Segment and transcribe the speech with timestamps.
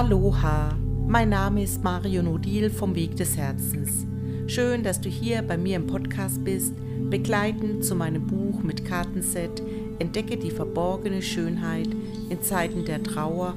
[0.00, 4.06] Aloha, mein Name ist Mario Nodil vom Weg des Herzens.
[4.46, 6.72] Schön, dass du hier bei mir im Podcast bist,
[7.10, 9.62] begleitend zu meinem Buch mit Kartenset
[9.98, 11.90] Entdecke die verborgene Schönheit
[12.30, 13.56] in Zeiten der Trauer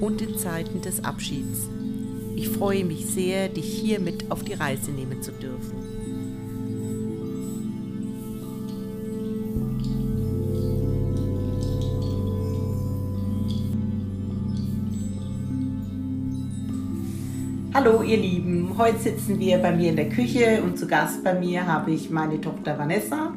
[0.00, 1.68] und in Zeiten des Abschieds.
[2.36, 5.91] Ich freue mich sehr, dich hier mit auf die Reise nehmen zu dürfen.
[17.74, 21.32] Hallo ihr Lieben, heute sitzen wir bei mir in der Küche und zu Gast bei
[21.32, 23.32] mir habe ich meine Tochter Vanessa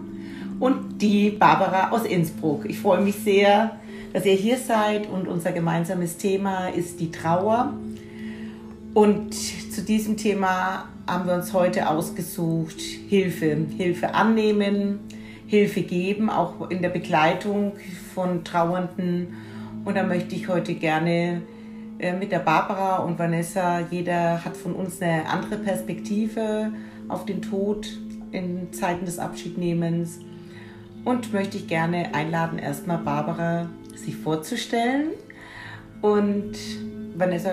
[0.59, 2.66] und die Barbara aus Innsbruck.
[2.66, 3.80] Ich freue mich sehr,
[4.11, 7.75] dass ihr hier seid und unser gemeinsames Thema ist die Trauer.
[8.94, 14.99] Und zu diesem Thema haben wir uns heute ausgesucht, Hilfe, Hilfe annehmen,
[15.47, 17.72] Hilfe geben, auch in der Begleitung
[18.13, 19.27] von Trauernden.
[19.86, 21.41] Und da möchte ich heute gerne
[21.97, 26.71] mit der Barbara und Vanessa, jeder hat von uns eine andere Perspektive
[27.07, 27.88] auf den Tod
[28.31, 30.19] in Zeiten des Abschiednehmens.
[31.05, 35.09] Und möchte ich gerne einladen, erstmal Barbara sich vorzustellen.
[36.01, 36.53] Und
[37.16, 37.51] Vanessa,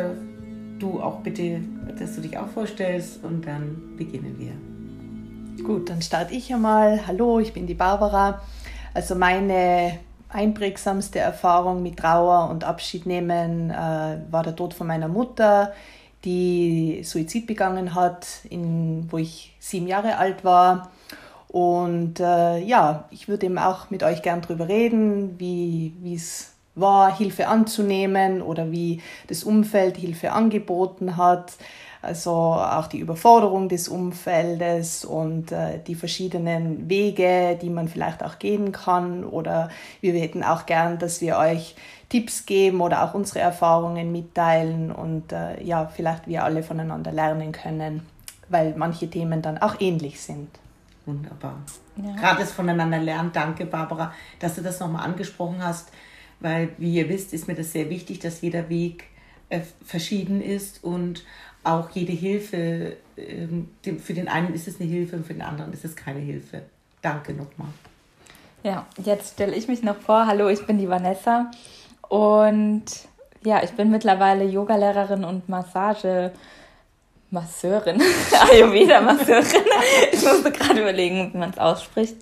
[0.79, 1.61] du auch bitte,
[1.99, 5.65] dass du dich auch vorstellst und dann beginnen wir.
[5.65, 7.07] Gut, dann starte ich einmal.
[7.07, 8.41] Hallo, ich bin die Barbara.
[8.95, 9.99] Also meine
[10.33, 13.75] einprägsamste Erfahrung mit Trauer und Abschied nehmen äh,
[14.31, 15.73] war der Tod von meiner Mutter,
[16.25, 20.91] die Suizid begangen hat, in, wo ich sieben Jahre alt war.
[21.49, 27.15] Und äh, ja, ich würde eben auch mit euch gern darüber reden, wie es war,
[27.15, 31.53] Hilfe anzunehmen oder wie das Umfeld Hilfe angeboten hat.
[32.03, 38.41] Also auch die Überforderung des Umfeldes und äh, die verschiedenen Wege, die man vielleicht auch
[38.41, 39.23] gehen kann.
[39.25, 41.77] Oder wir hätten auch gern, dass wir euch
[42.09, 47.53] Tipps geben oder auch unsere Erfahrungen mitteilen und äh, ja, vielleicht wir alle voneinander lernen
[47.53, 48.05] können,
[48.49, 50.49] weil manche Themen dann auch ähnlich sind.
[51.07, 51.63] Wunderbar.
[51.97, 52.17] Ja.
[52.17, 53.31] Gerade das voneinander lernen.
[53.33, 55.91] Danke, Barbara, dass du das nochmal angesprochen hast,
[56.41, 59.05] weil, wie ihr wisst, ist mir das sehr wichtig, dass jeder Weg
[59.49, 61.25] äh, verschieden ist und
[61.65, 65.73] auch jede Hilfe, ähm, für den einen ist es eine Hilfe und für den anderen
[65.73, 66.63] ist es keine Hilfe.
[67.01, 67.69] Danke nochmal.
[68.63, 70.27] Ja, jetzt stelle ich mich noch vor.
[70.27, 71.51] Hallo, ich bin die Vanessa
[72.09, 72.85] und
[73.45, 76.33] ja, ich bin mittlerweile Yogalehrerin und Massage.
[77.31, 78.01] Masseurin,
[78.53, 79.65] Ayurveda-Masseurin.
[80.13, 82.17] ich musste gerade überlegen, wie man es ausspricht.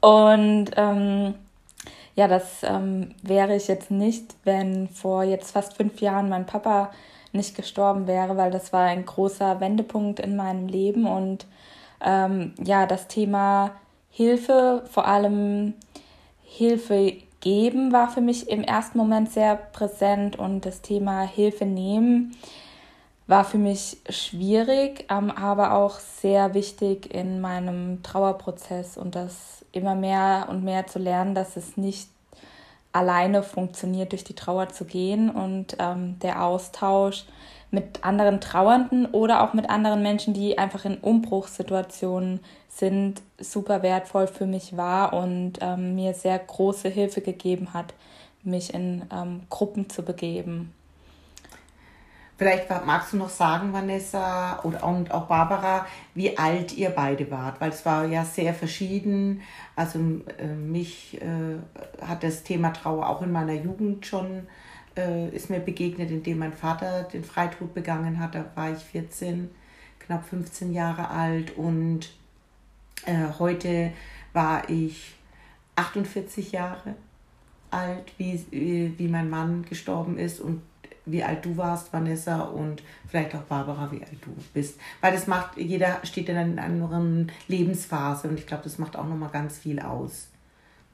[0.00, 1.34] Und ähm,
[2.16, 6.90] ja, das ähm, wäre ich jetzt nicht, wenn vor jetzt fast fünf Jahren mein Papa
[7.32, 11.06] nicht gestorben wäre, weil das war ein großer Wendepunkt in meinem Leben.
[11.06, 11.46] Und
[12.00, 13.72] ähm, ja, das Thema
[14.10, 15.74] Hilfe, vor allem
[16.42, 20.38] Hilfe geben, war für mich im ersten Moment sehr präsent.
[20.38, 22.36] Und das Thema Hilfe nehmen
[23.26, 28.96] war für mich schwierig, ähm, aber auch sehr wichtig in meinem Trauerprozess.
[28.96, 32.08] Und das immer mehr und mehr zu lernen, dass es nicht
[32.92, 37.24] alleine funktioniert, durch die Trauer zu gehen und ähm, der Austausch
[37.70, 44.26] mit anderen Trauernden oder auch mit anderen Menschen, die einfach in Umbruchssituationen sind, super wertvoll
[44.26, 47.94] für mich war und ähm, mir sehr große Hilfe gegeben hat,
[48.42, 50.72] mich in ähm, Gruppen zu begeben.
[52.40, 55.84] Vielleicht magst du noch sagen, Vanessa und auch Barbara,
[56.14, 59.42] wie alt ihr beide wart, weil es war ja sehr verschieden.
[59.76, 59.98] Also
[60.38, 61.58] äh, mich äh,
[62.02, 64.46] hat das Thema Trauer auch in meiner Jugend schon
[64.96, 68.34] äh, ist mir begegnet, indem mein Vater den Freitod begangen hat.
[68.34, 69.50] Da war ich 14,
[69.98, 72.10] knapp 15 Jahre alt und
[73.04, 73.92] äh, heute
[74.32, 75.14] war ich
[75.76, 76.94] 48 Jahre
[77.70, 80.62] alt, wie, wie, wie mein Mann gestorben ist und
[81.06, 84.78] wie alt du warst, Vanessa, und vielleicht auch Barbara, wie alt du bist.
[85.00, 89.06] Weil das macht, jeder steht in einer anderen Lebensphase und ich glaube, das macht auch
[89.06, 90.28] nochmal ganz viel aus.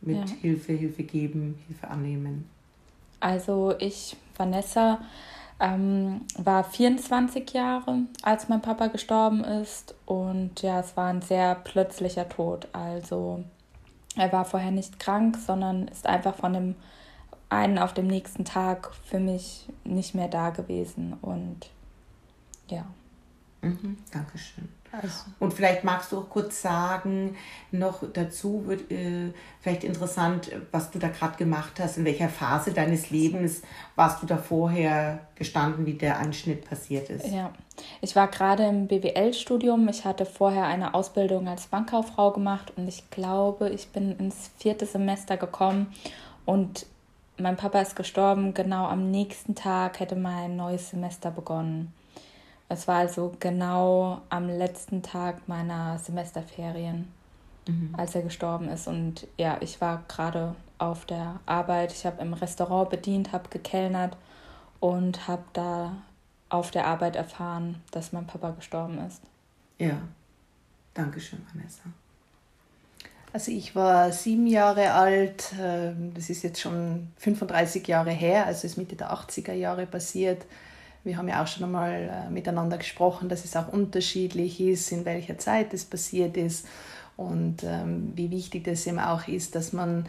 [0.00, 0.36] Mit ja.
[0.40, 2.48] Hilfe, Hilfe geben, Hilfe annehmen.
[3.20, 5.00] Also ich, Vanessa,
[5.58, 9.94] ähm, war 24 Jahre, als mein Papa gestorben ist.
[10.04, 12.68] Und ja, es war ein sehr plötzlicher Tod.
[12.72, 13.44] Also
[14.16, 16.74] er war vorher nicht krank, sondern ist einfach von dem
[17.48, 21.14] einen auf dem nächsten Tag für mich nicht mehr da gewesen.
[21.22, 21.70] Und
[22.68, 22.84] ja.
[23.62, 24.68] Mhm, Dankeschön.
[24.92, 25.24] Also.
[25.40, 27.36] Und vielleicht magst du auch kurz sagen,
[27.70, 32.72] noch dazu wird äh, vielleicht interessant, was du da gerade gemacht hast, in welcher Phase
[32.72, 33.62] deines Lebens
[33.94, 37.26] warst du da vorher gestanden, wie der Einschnitt passiert ist.
[37.26, 37.52] Ja,
[38.00, 39.88] ich war gerade im BWL-Studium.
[39.88, 44.86] Ich hatte vorher eine Ausbildung als Bankkauffrau gemacht und ich glaube, ich bin ins vierte
[44.86, 45.92] Semester gekommen
[46.46, 46.86] und
[47.38, 51.92] mein Papa ist gestorben, genau am nächsten Tag hätte mein neues Semester begonnen.
[52.68, 57.08] Es war also genau am letzten Tag meiner Semesterferien,
[57.68, 57.94] mhm.
[57.96, 58.88] als er gestorben ist.
[58.88, 61.92] Und ja, ich war gerade auf der Arbeit.
[61.92, 64.16] Ich habe im Restaurant bedient, habe gekellnert
[64.80, 65.92] und habe da
[66.48, 69.22] auf der Arbeit erfahren, dass mein Papa gestorben ist.
[69.78, 70.00] Ja,
[70.94, 71.82] danke schön, Vanessa.
[73.36, 78.66] Also ich war sieben Jahre alt, ähm, das ist jetzt schon 35 Jahre her, also
[78.66, 80.46] ist Mitte der 80er Jahre passiert.
[81.04, 85.04] Wir haben ja auch schon einmal äh, miteinander gesprochen, dass es auch unterschiedlich ist, in
[85.04, 86.66] welcher Zeit es passiert ist
[87.18, 90.06] und ähm, wie wichtig das eben auch ist, dass man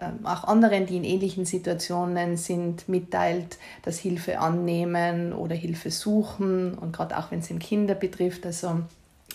[0.00, 6.74] ähm, auch anderen, die in ähnlichen Situationen sind, mitteilt, dass Hilfe annehmen oder Hilfe suchen
[6.74, 8.46] und gerade auch wenn es eben Kinder betrifft.
[8.46, 8.82] Also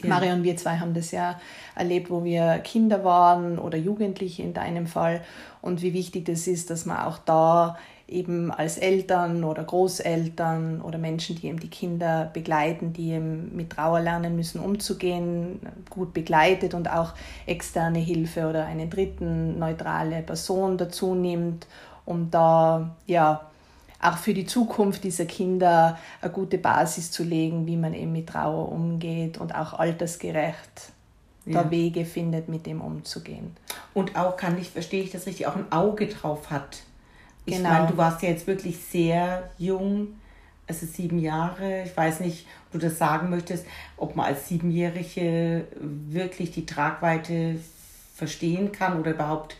[0.02, 0.10] ja.
[0.10, 1.40] Mario und wir zwei haben das ja
[1.76, 5.22] erlebt, wo wir Kinder waren oder Jugendliche in deinem Fall
[5.62, 10.98] und wie wichtig das ist, dass man auch da eben als Eltern oder Großeltern oder
[10.98, 15.60] Menschen, die eben die Kinder begleiten, die eben mit Trauer lernen müssen, umzugehen,
[15.90, 17.14] gut begleitet und auch
[17.46, 21.66] externe Hilfe oder eine dritten neutrale Person dazu nimmt,
[22.06, 23.50] um da ja
[24.04, 28.28] auch für die Zukunft dieser Kinder eine gute Basis zu legen, wie man eben mit
[28.28, 30.92] Trauer umgeht und auch altersgerecht
[31.46, 31.64] ja.
[31.64, 33.56] da Wege findet, mit dem umzugehen.
[33.94, 36.84] Und auch, kann ich, verstehe ich das richtig, auch ein Auge drauf hat.
[37.46, 37.70] Ich genau.
[37.70, 40.16] meine, du warst ja jetzt wirklich sehr jung,
[40.66, 41.84] es ist sieben Jahre.
[41.84, 43.66] Ich weiß nicht, ob du das sagen möchtest,
[43.98, 47.60] ob man als Siebenjährige wirklich die Tragweite
[48.16, 49.58] verstehen kann oder überhaupt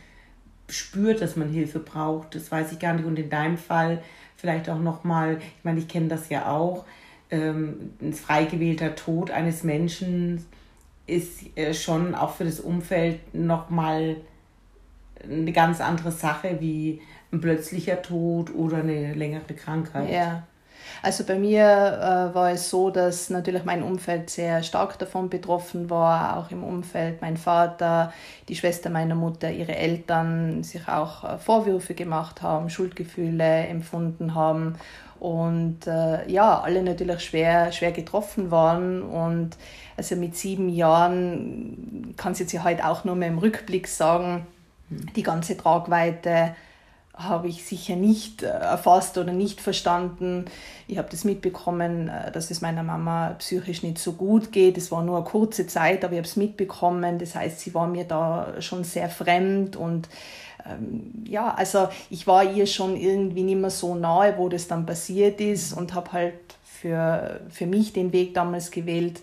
[0.70, 2.36] spürt, dass man Hilfe braucht.
[2.36, 3.06] Das weiß ich gar nicht.
[3.06, 4.02] Und in deinem Fall
[4.44, 6.84] vielleicht auch nochmal, ich meine, ich kenne das ja auch,
[7.32, 10.46] ähm, ein frei gewählter Tod eines Menschen
[11.08, 14.18] ist äh, schon auch für das Umfeld nochmal
[15.24, 17.02] eine ganz andere Sache wie
[17.32, 20.12] ein plötzlicher Tod oder eine längere Krankheit.
[20.12, 20.44] Ja.
[21.04, 25.90] Also bei mir äh, war es so, dass natürlich mein Umfeld sehr stark davon betroffen
[25.90, 28.14] war, auch im Umfeld mein Vater,
[28.48, 34.76] die Schwester meiner Mutter, ihre Eltern sich auch äh, Vorwürfe gemacht haben, Schuldgefühle empfunden haben
[35.20, 39.58] und äh, ja, alle natürlich schwer, schwer getroffen waren und
[39.98, 44.48] also mit sieben Jahren kann es jetzt ja heute auch nur mehr im Rückblick sagen,
[44.88, 45.14] hm.
[45.18, 46.56] die ganze Tragweite
[47.16, 50.46] habe ich sicher nicht äh, erfasst oder nicht verstanden.
[50.88, 54.78] Ich habe das mitbekommen, äh, dass es meiner Mama psychisch nicht so gut geht.
[54.78, 57.20] Es war nur eine kurze Zeit, aber ich habe es mitbekommen.
[57.20, 60.10] Das heißt, sie war mir da schon sehr fremd und
[60.66, 64.86] ähm, ja, also ich war ihr schon irgendwie nicht mehr so nahe, wo das dann
[64.86, 66.34] passiert ist und habe halt
[66.64, 69.22] für, für mich den Weg damals gewählt,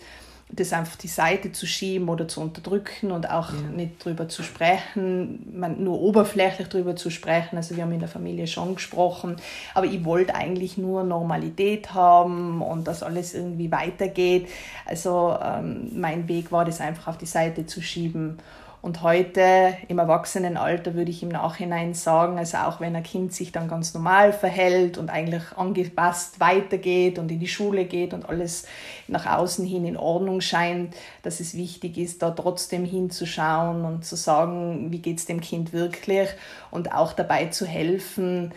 [0.53, 3.59] das einfach die Seite zu schieben oder zu unterdrücken und auch ja.
[3.75, 7.55] nicht drüber zu sprechen, man, nur oberflächlich drüber zu sprechen.
[7.55, 9.37] Also wir haben in der Familie schon gesprochen,
[9.73, 14.47] aber ich wollte eigentlich nur Normalität haben und dass alles irgendwie weitergeht.
[14.85, 18.37] Also ähm, mein Weg war das einfach auf die Seite zu schieben
[18.81, 23.51] und heute im Erwachsenenalter würde ich im Nachhinein sagen, also auch wenn ein Kind sich
[23.51, 28.65] dann ganz normal verhält und eigentlich angepasst weitergeht und in die Schule geht und alles
[29.07, 34.15] nach außen hin in Ordnung scheint, dass es wichtig ist, da trotzdem hinzuschauen und zu
[34.15, 36.29] sagen, wie geht es dem Kind wirklich
[36.71, 38.51] und auch dabei zu helfen,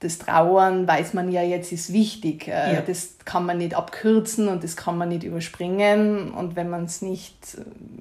[0.00, 2.48] das Trauern, weiß man ja jetzt, ist wichtig.
[2.48, 2.80] Äh, ja.
[2.82, 6.32] Das kann man nicht abkürzen und das kann man nicht überspringen.
[6.32, 7.34] Und wenn man es nicht,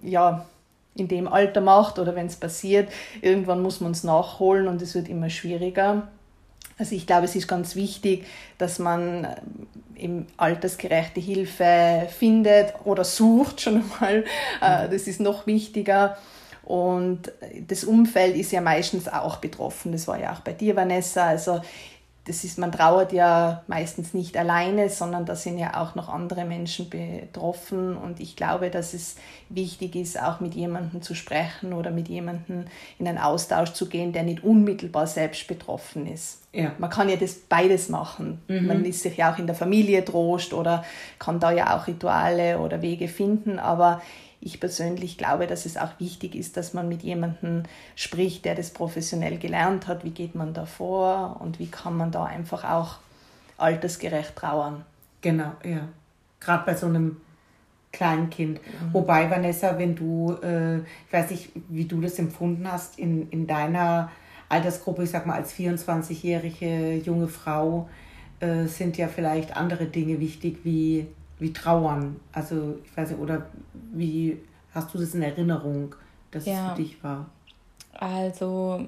[0.03, 0.45] ja,
[0.95, 2.89] in dem Alter macht oder wenn es passiert,
[3.21, 6.07] irgendwann muss man es nachholen und es wird immer schwieriger.
[6.77, 8.25] Also ich glaube, es ist ganz wichtig,
[8.57, 9.27] dass man
[9.95, 14.25] im äh, altersgerechte Hilfe findet oder sucht schon einmal.
[14.61, 16.17] Äh, das ist noch wichtiger.
[16.63, 17.31] Und
[17.67, 19.91] das Umfeld ist ja meistens auch betroffen.
[19.91, 21.27] Das war ja auch bei dir, Vanessa.
[21.27, 21.61] Also
[22.25, 26.43] das ist, man trauert ja meistens nicht alleine, sondern da sind ja auch noch andere
[26.43, 27.95] Menschen betroffen.
[27.95, 29.15] Und ich glaube, dass es
[29.49, 32.65] wichtig ist, auch mit jemandem zu sprechen oder mit jemandem
[32.97, 36.41] in einen Austausch zu gehen, der nicht unmittelbar selbst betroffen ist.
[36.51, 36.71] Ja.
[36.79, 38.41] Man kann ja das beides machen.
[38.47, 38.65] Mhm.
[38.65, 40.83] Man ist sich ja auch in der Familie trost oder
[41.19, 43.59] kann da ja auch Rituale oder Wege finden.
[43.59, 44.01] Aber
[44.45, 47.63] ich persönlich glaube, dass es auch wichtig ist, dass man mit jemandem
[47.95, 50.05] spricht, der das professionell gelernt hat.
[50.05, 52.99] Wie geht man da vor und wie kann man da einfach auch
[53.57, 54.85] altersgerecht trauern?
[55.21, 55.87] Genau, ja.
[56.39, 57.17] Gerade bei so einem
[57.91, 58.59] kleinen Kind.
[58.59, 58.93] Mhm.
[58.93, 63.47] Wobei, Vanessa, wenn du, äh, ich weiß nicht, wie du das empfunden hast, in, in
[63.47, 64.11] deiner
[64.47, 67.89] Altersgruppe, ich sag mal als 24-jährige junge Frau,
[68.41, 71.07] äh, sind ja vielleicht andere Dinge wichtig wie
[71.39, 72.19] wie Trauern?
[72.31, 73.47] Also, ich weiß nicht, oder
[73.93, 74.37] wie
[74.73, 75.95] hast du das in Erinnerung,
[76.31, 76.67] dass ja.
[76.67, 77.29] es für dich war?
[77.93, 78.85] Also,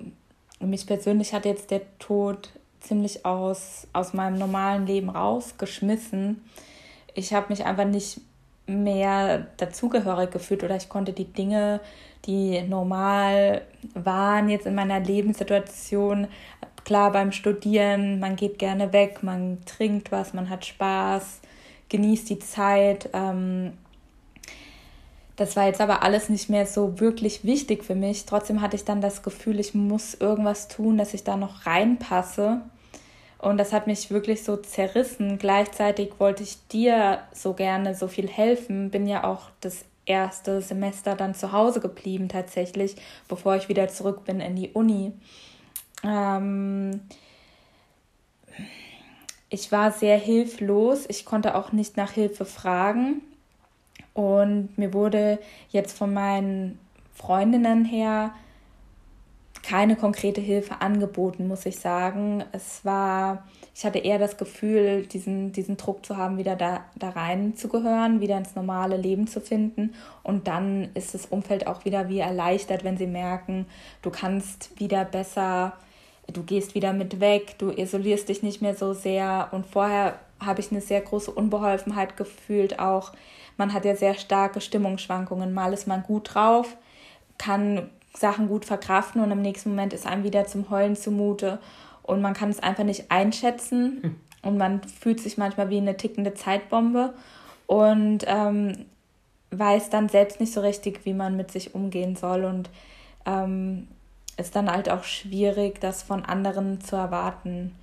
[0.60, 6.42] mich persönlich hat jetzt der Tod ziemlich aus, aus meinem normalen Leben rausgeschmissen.
[7.13, 8.22] Ich habe mich einfach nicht
[8.68, 11.80] mehr dazugehörig gefühlt oder ich konnte die Dinge,
[12.25, 13.62] die normal
[13.94, 16.27] waren jetzt in meiner Lebenssituation,
[16.84, 21.42] klar beim Studieren, man geht gerne weg, man trinkt was, man hat Spaß,
[21.89, 23.10] genießt die Zeit.
[23.13, 23.74] Ähm,
[25.36, 28.25] das war jetzt aber alles nicht mehr so wirklich wichtig für mich.
[28.25, 32.62] Trotzdem hatte ich dann das Gefühl, ich muss irgendwas tun, dass ich da noch reinpasse.
[33.38, 35.38] Und das hat mich wirklich so zerrissen.
[35.38, 38.89] Gleichzeitig wollte ich dir so gerne so viel helfen.
[38.89, 42.96] Bin ja auch das erste Semester dann zu Hause geblieben tatsächlich,
[43.27, 45.13] bevor ich wieder zurück bin in die Uni.
[46.03, 47.01] Ähm
[49.50, 51.06] ich war sehr hilflos.
[51.08, 53.22] Ich konnte auch nicht nach Hilfe fragen.
[54.13, 55.39] Und mir wurde
[55.70, 56.80] jetzt von meinen
[57.13, 58.34] Freundinnen her
[59.63, 62.44] keine konkrete Hilfe angeboten, muss ich sagen.
[62.54, 67.10] Es war, ich hatte eher das Gefühl, diesen, diesen Druck zu haben, wieder da, da
[67.10, 69.94] rein wieder ins normale Leben zu finden.
[70.24, 73.66] Und dann ist das Umfeld auch wieder wie erleichtert, wenn sie merken,
[74.01, 75.74] du kannst wieder besser,
[76.31, 79.50] du gehst wieder mit weg, du isolierst dich nicht mehr so sehr.
[79.51, 83.13] Und vorher habe ich eine sehr große Unbeholfenheit gefühlt, auch
[83.57, 85.53] man hat ja sehr starke Stimmungsschwankungen.
[85.53, 86.77] Mal ist man gut drauf,
[87.39, 91.60] kann Sachen gut verkraften und im nächsten Moment ist einem wieder zum Heulen zumute
[92.03, 94.15] und man kann es einfach nicht einschätzen hm.
[94.43, 97.13] und man fühlt sich manchmal wie eine tickende Zeitbombe
[97.65, 98.86] und ähm,
[99.51, 102.69] weiß dann selbst nicht so richtig, wie man mit sich umgehen soll und
[103.25, 103.88] ähm,
[104.38, 107.75] ist dann halt auch schwierig, das von anderen zu erwarten.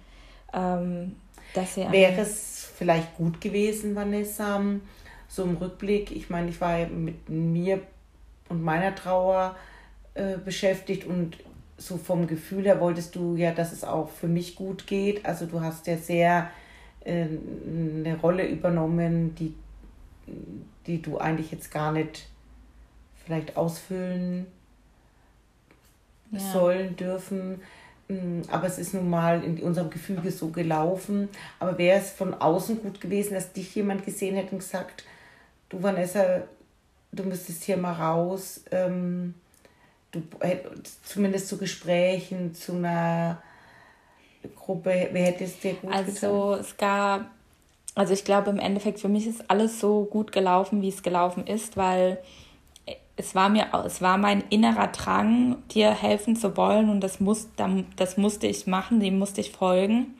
[0.52, 1.16] Ähm,
[1.52, 4.62] dass sie Wäre es vielleicht gut gewesen, Vanessa,
[5.28, 7.80] so im Rückblick, ich meine, ich war mit mir
[8.48, 9.56] und meiner Trauer
[10.14, 11.36] äh, beschäftigt und
[11.76, 15.26] so vom Gefühl her wolltest du ja, dass es auch für mich gut geht.
[15.26, 16.50] Also du hast ja sehr
[17.04, 17.26] äh,
[17.66, 19.54] eine Rolle übernommen, die,
[20.86, 22.28] die du eigentlich jetzt gar nicht
[23.24, 24.46] vielleicht ausfüllen
[26.40, 26.52] ja.
[26.52, 27.60] sollen, dürfen.
[28.08, 31.28] Mm, aber es ist nun mal in unserem Gefüge so gelaufen.
[31.58, 35.04] Aber wäre es von außen gut gewesen, dass dich jemand gesehen hätte und gesagt,
[35.68, 36.42] du Vanessa,
[37.12, 39.34] du müsstest hier mal raus, ähm,
[40.10, 40.22] du
[41.04, 43.42] zumindest zu Gesprächen, zu einer
[44.54, 46.60] Gruppe, wer hätte es dir gut Also getan?
[46.60, 47.26] es gab,
[47.94, 51.46] also ich glaube im Endeffekt für mich ist alles so gut gelaufen, wie es gelaufen
[51.46, 52.18] ist, weil
[53.16, 57.48] es war mir, es war mein innerer Drang, dir helfen zu wollen und das, muss,
[57.96, 60.14] das musste ich machen, dem musste ich folgen.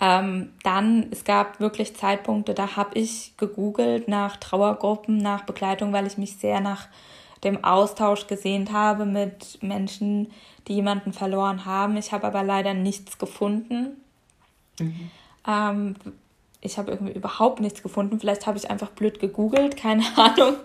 [0.00, 6.06] Ähm, dann, es gab wirklich Zeitpunkte, da habe ich gegoogelt nach Trauergruppen, nach Begleitung, weil
[6.06, 6.88] ich mich sehr nach
[7.44, 10.30] dem Austausch gesehnt habe mit Menschen,
[10.66, 11.96] die jemanden verloren haben.
[11.96, 14.00] Ich habe aber leider nichts gefunden.
[14.80, 15.10] Mhm.
[15.46, 15.94] Ähm,
[16.64, 18.18] ich habe irgendwie überhaupt nichts gefunden.
[18.18, 20.56] Vielleicht habe ich einfach blöd gegoogelt, keine Ahnung.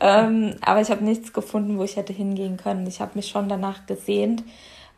[0.00, 2.86] ähm, aber ich habe nichts gefunden, wo ich hätte hingehen können.
[2.86, 4.44] Ich habe mich schon danach gesehnt,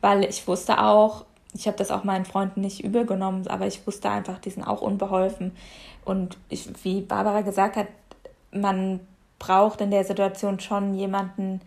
[0.00, 1.24] weil ich wusste auch,
[1.54, 4.64] ich habe das auch meinen Freunden nicht übel genommen, aber ich wusste einfach, die sind
[4.64, 5.52] auch unbeholfen.
[6.04, 7.86] Und ich, wie Barbara gesagt hat,
[8.52, 9.00] man
[9.38, 11.60] braucht in der Situation schon jemanden,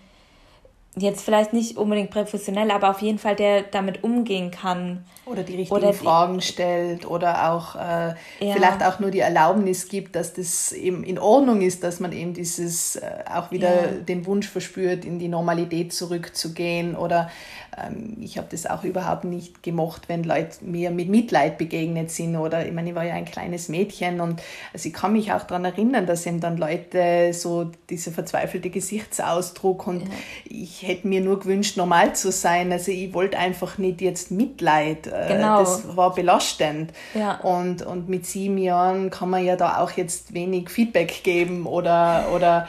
[0.97, 5.05] jetzt vielleicht nicht unbedingt professionell, aber auf jeden Fall, der damit umgehen kann.
[5.25, 8.53] Oder die richtigen oder die, Fragen stellt oder auch äh, ja.
[8.53, 12.33] vielleicht auch nur die Erlaubnis gibt, dass das eben in Ordnung ist, dass man eben
[12.33, 13.91] dieses äh, auch wieder ja.
[13.91, 17.29] den Wunsch verspürt, in die Normalität zurückzugehen oder
[17.77, 22.35] ähm, ich habe das auch überhaupt nicht gemocht, wenn Leute mir mit Mitleid begegnet sind
[22.35, 24.41] oder ich meine, ich war ja ein kleines Mädchen und
[24.73, 29.87] also ich kann mich auch daran erinnern, dass eben dann Leute so dieser verzweifelte Gesichtsausdruck
[29.87, 30.07] und ja.
[30.45, 32.71] ich hätte mir nur gewünscht, normal zu sein.
[32.71, 35.07] Also ich wollte einfach nicht jetzt Mitleid.
[35.07, 35.59] Äh, genau.
[35.59, 36.91] Das war belastend.
[37.13, 37.39] Ja.
[37.41, 42.27] Und, und mit sieben Jahren kann man ja da auch jetzt wenig Feedback geben oder,
[42.33, 42.67] oder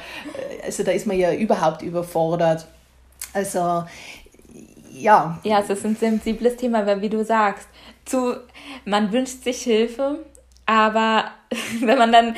[0.60, 2.66] äh, also da ist man ja überhaupt überfordert.
[3.32, 3.84] Also
[4.92, 5.38] ja.
[5.44, 7.68] Ja, es ist ein sensibles Thema, weil wie du sagst,
[8.04, 8.36] zu,
[8.84, 10.24] man wünscht sich Hilfe,
[10.66, 11.30] aber
[11.80, 12.36] wenn man dann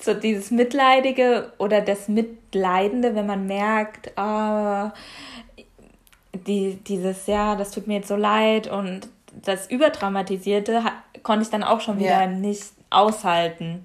[0.00, 4.90] so dieses Mitleidige oder das Mitleidende, wenn man merkt, oh,
[6.46, 9.08] die, dieses, ja, das tut mir jetzt so leid und
[9.42, 10.82] das Übertraumatisierte
[11.22, 12.26] konnte ich dann auch schon wieder ja.
[12.26, 13.84] nicht aushalten.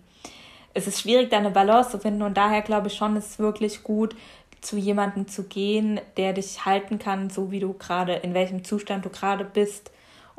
[0.74, 3.40] Es ist schwierig, da eine Balance zu finden und daher glaube ich schon, ist es
[3.40, 4.16] wirklich gut,
[4.62, 9.04] zu jemandem zu gehen, der dich halten kann, so wie du gerade, in welchem Zustand
[9.04, 9.92] du gerade bist.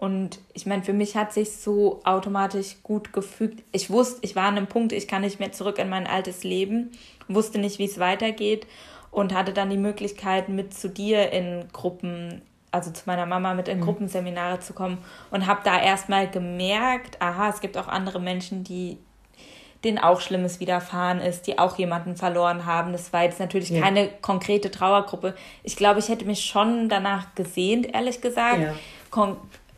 [0.02, 3.62] Und ich meine, für mich hat sich so automatisch gut gefügt.
[3.70, 6.42] Ich wusste, ich war an einem Punkt, ich kann nicht mehr zurück in mein altes
[6.42, 6.90] Leben,
[7.28, 8.66] wusste nicht, wie es weitergeht
[9.12, 12.42] und hatte dann die Möglichkeit, mit zu dir in Gruppen
[12.72, 13.84] also zu meiner Mama mit in mhm.
[13.84, 14.98] Gruppenseminare zu kommen
[15.30, 18.98] und habe da erstmal gemerkt, aha, es gibt auch andere Menschen, die
[19.84, 22.90] denen auch Schlimmes widerfahren ist, die auch jemanden verloren haben.
[22.90, 23.80] Das war jetzt natürlich ja.
[23.80, 25.36] keine konkrete Trauergruppe.
[25.62, 28.62] Ich glaube, ich hätte mich schon danach gesehnt, ehrlich gesagt.
[28.62, 28.74] Ja.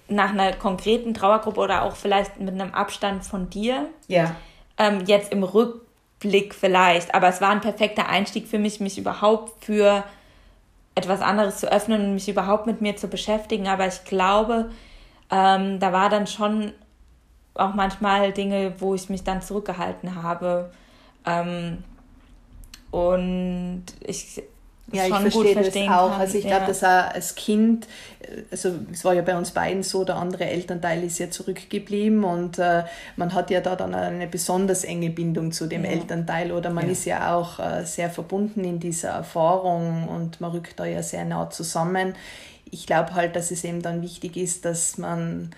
[0.08, 3.88] Nach einer konkreten Trauergruppe oder auch vielleicht mit einem Abstand von dir.
[4.06, 4.37] Ja.
[4.76, 7.14] Ähm, jetzt im Rückblick vielleicht.
[7.14, 10.04] Aber es war ein perfekter Einstieg für mich, mich überhaupt für
[10.94, 13.66] etwas anderes zu öffnen und mich überhaupt mit mir zu beschäftigen.
[13.66, 14.70] Aber ich glaube,
[15.30, 16.73] ähm, da war dann schon
[17.54, 20.70] auch manchmal Dinge, wo ich mich dann zurückgehalten habe.
[21.25, 21.82] Ähm,
[22.90, 24.42] und ich
[24.93, 26.11] ja, ich verstehe das auch.
[26.11, 26.21] Kann.
[26.21, 26.67] Also ich glaube, ja.
[26.67, 27.87] dass auch als Kind,
[28.50, 32.59] also es war ja bei uns beiden so, der andere Elternteil ist ja zurückgeblieben und
[32.59, 32.85] äh,
[33.17, 35.91] man hat ja da dann eine besonders enge Bindung zu dem ja.
[35.91, 36.93] Elternteil oder man ja.
[36.93, 41.25] ist ja auch äh, sehr verbunden in dieser Erfahrung und man rückt da ja sehr
[41.25, 42.14] nah zusammen.
[42.71, 45.50] Ich glaube halt, dass es eben dann wichtig ist, dass man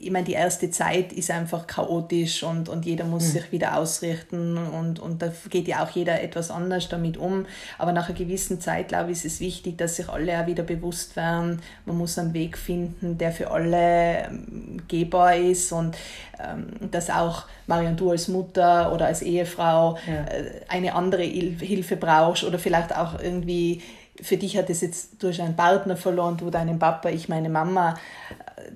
[0.00, 3.32] ich meine, die erste Zeit ist einfach chaotisch und, und jeder muss mhm.
[3.32, 7.46] sich wieder ausrichten und, und da geht ja auch jeder etwas anders damit um.
[7.78, 10.62] Aber nach einer gewissen Zeit, glaube ich, ist es wichtig, dass sich alle auch wieder
[10.62, 15.96] bewusst werden, man muss einen Weg finden, der für alle ähm, gehbar ist und
[16.38, 20.24] ähm, dass auch Marion, du als Mutter oder als Ehefrau ja.
[20.24, 23.82] äh, eine andere Hilfe brauchst oder vielleicht auch irgendwie
[24.22, 27.94] für dich hat es jetzt durch einen Partner verloren, du deinen Papa, ich meine Mama.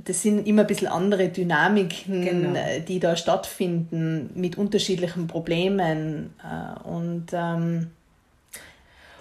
[0.05, 2.59] Das sind immer ein bisschen andere Dynamiken, genau.
[2.59, 6.35] Äh, die da stattfinden mit unterschiedlichen Problemen.
[6.43, 7.91] Äh, und, ähm,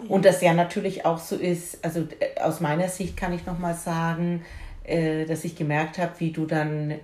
[0.07, 3.75] und das ja natürlich auch so ist, also äh, aus meiner Sicht kann ich nochmal
[3.75, 4.43] sagen,
[5.27, 6.95] dass ich gemerkt habe, wie du dann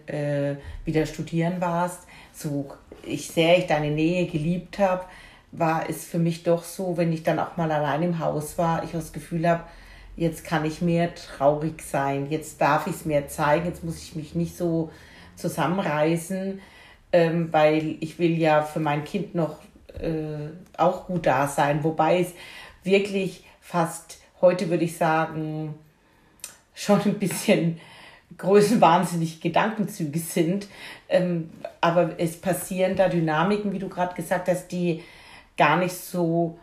[0.84, 5.06] wieder studieren warst, so ich sehr ich deine Nähe geliebt habe,
[5.52, 8.84] war es für mich doch so, wenn ich dann auch mal allein im Haus war,
[8.84, 9.64] ich das Gefühl habe,
[10.16, 14.16] jetzt kann ich mehr traurig sein, jetzt darf ich es mir zeigen, jetzt muss ich
[14.16, 14.92] mich nicht so
[15.36, 16.60] zusammenreißen,
[17.14, 19.60] ähm, weil ich will ja für mein Kind noch
[20.00, 22.34] äh, auch gut da sein, wobei es
[22.84, 25.76] wirklich fast, heute würde ich sagen,
[26.74, 27.80] schon ein bisschen
[28.38, 30.68] größenwahnsinnig Gedankenzüge sind.
[31.10, 31.50] Ähm,
[31.82, 35.04] aber es passieren da Dynamiken, wie du gerade gesagt hast, die
[35.58, 36.58] gar nicht so,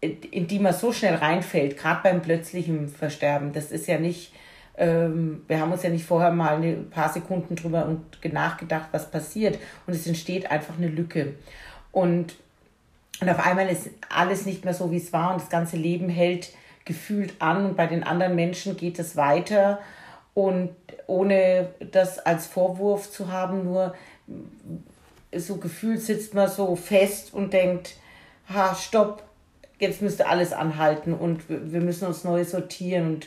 [0.00, 3.52] in die man so schnell reinfällt, gerade beim plötzlichen Versterben.
[3.52, 4.32] Das ist ja nicht,
[4.76, 9.10] ähm, wir haben uns ja nicht vorher mal ein paar Sekunden drüber und nachgedacht, was
[9.10, 9.58] passiert.
[9.86, 11.34] Und es entsteht einfach eine Lücke.
[11.92, 12.36] Und,
[13.20, 16.08] und auf einmal ist alles nicht mehr so, wie es war und das ganze Leben
[16.08, 16.50] hält
[16.84, 19.78] gefühlt an und bei den anderen Menschen geht es weiter
[20.32, 20.70] und
[21.06, 23.94] ohne das als Vorwurf zu haben, nur
[25.36, 27.94] so gefühlt sitzt man so fest und denkt,
[28.48, 29.22] ha, stopp,
[29.78, 33.26] jetzt müsste alles anhalten und wir müssen uns neu sortieren und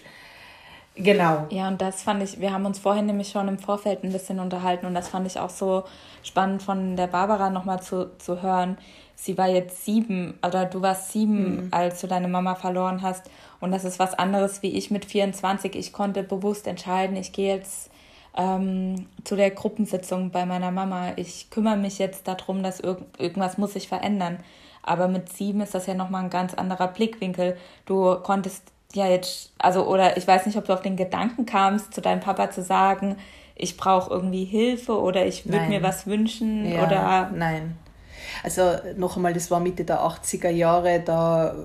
[0.95, 1.47] genau.
[1.49, 4.39] Ja, und das fand ich, wir haben uns vorhin nämlich schon im Vorfeld ein bisschen
[4.39, 5.83] unterhalten und das fand ich auch so
[6.23, 8.77] spannend von der Barbara nochmal zu, zu hören.
[9.15, 11.67] Sie war jetzt sieben, oder du warst sieben, mhm.
[11.69, 13.29] als du deine Mama verloren hast.
[13.59, 15.75] Und das ist was anderes wie ich mit 24.
[15.75, 17.90] Ich konnte bewusst entscheiden, ich gehe jetzt
[18.37, 21.13] ähm, zu der Gruppensitzung bei meiner Mama.
[21.15, 24.39] Ich kümmere mich jetzt darum, dass irg irgendwas muss sich verändern.
[24.83, 27.57] Aber mit sieben ist das ja nochmal ein ganz anderer Blickwinkel.
[27.85, 28.63] Du konntest
[28.93, 32.19] ja jetzt, also, oder ich weiß nicht, ob du auf den Gedanken kamst, zu deinem
[32.19, 33.17] Papa zu sagen,
[33.55, 37.31] ich brauche irgendwie Hilfe oder ich würde mir was wünschen ja, oder.
[37.33, 37.77] Nein.
[38.43, 41.55] Also noch einmal, das war Mitte der 80er Jahre, da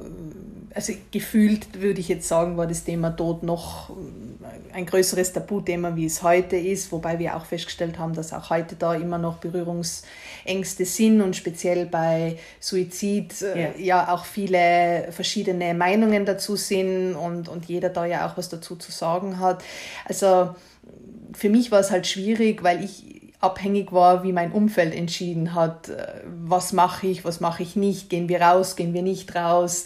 [0.77, 3.91] also gefühlt würde ich jetzt sagen, war das Thema Tod noch
[4.75, 8.77] ein größeres Tabuthema, wie es heute ist, wobei wir auch festgestellt haben, dass auch heute
[8.77, 15.73] da immer noch Berührungsängste sind und speziell bei Suizid äh, ja, ja auch viele verschiedene
[15.73, 19.65] Meinungen dazu sind und, und jeder da ja auch was dazu zu sagen hat.
[20.05, 20.55] Also
[21.33, 25.89] für mich war es halt schwierig, weil ich abhängig war, wie mein Umfeld entschieden hat,
[25.89, 26.07] äh,
[26.45, 29.85] was mache ich, was mache ich nicht, gehen wir raus, gehen wir nicht raus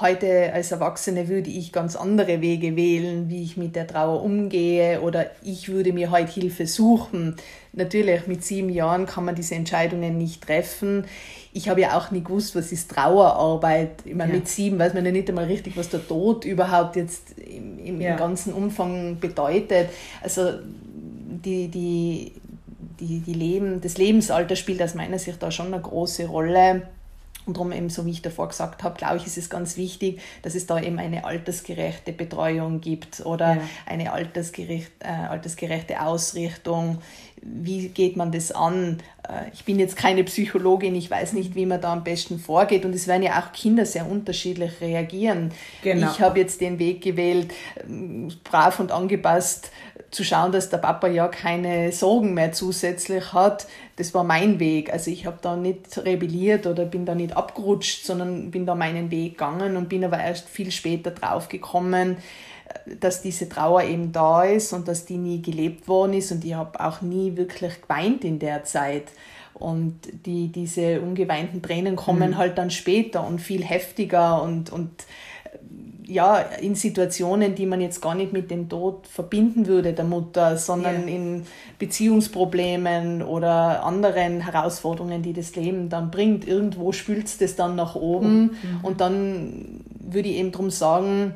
[0.00, 5.00] heute als Erwachsene würde ich ganz andere Wege wählen, wie ich mit der Trauer umgehe
[5.00, 7.36] oder ich würde mir heute Hilfe suchen.
[7.72, 11.04] Natürlich, mit sieben Jahren kann man diese Entscheidungen nicht treffen.
[11.52, 14.02] Ich habe ja auch nie gewusst, was ist Trauerarbeit.
[14.04, 14.38] Ich meine, ja.
[14.38, 18.00] mit sieben weiß man ja nicht einmal richtig, was der Tod überhaupt jetzt im, im,
[18.00, 18.16] ja.
[18.16, 19.90] ganzen Umfang bedeutet.
[20.22, 20.54] Also
[21.44, 22.32] die, die,
[23.00, 26.82] die, die Leben, das Lebensalter spielt aus meiner Sicht da schon eine große Rolle.
[27.46, 30.20] Und darum eben, so wie ich davor gesagt habe, glaube ich, ist es ganz wichtig,
[30.40, 33.62] dass es da eben eine altersgerechte Betreuung gibt oder ja.
[33.84, 37.02] eine altersgerecht, äh, altersgerechte Ausrichtung.
[37.42, 39.02] Wie geht man das an?
[39.28, 42.86] Äh, ich bin jetzt keine Psychologin, ich weiß nicht, wie man da am besten vorgeht.
[42.86, 45.52] Und es werden ja auch Kinder sehr unterschiedlich reagieren.
[45.82, 46.10] Genau.
[46.10, 47.52] Ich habe jetzt den Weg gewählt,
[47.86, 49.70] ähm, brav und angepasst
[50.14, 54.92] zu schauen, dass der Papa ja keine Sorgen mehr zusätzlich hat, das war mein Weg.
[54.92, 59.10] Also ich habe da nicht rebelliert oder bin da nicht abgerutscht, sondern bin da meinen
[59.10, 62.18] Weg gegangen und bin aber erst viel später drauf gekommen,
[63.00, 66.54] dass diese Trauer eben da ist und dass die nie gelebt worden ist und ich
[66.54, 69.08] habe auch nie wirklich geweint in der Zeit.
[69.52, 72.36] Und die, diese ungeweinten Tränen kommen mhm.
[72.38, 74.90] halt dann später und viel heftiger und, und
[76.06, 80.56] ja, in Situationen, die man jetzt gar nicht mit dem Tod verbinden würde der Mutter,
[80.56, 81.16] sondern yeah.
[81.16, 81.42] in
[81.78, 86.46] Beziehungsproblemen oder anderen Herausforderungen, die das Leben dann bringt.
[86.46, 88.50] Irgendwo spült es das dann nach oben mhm.
[88.82, 91.34] und dann würde ich eben darum sagen,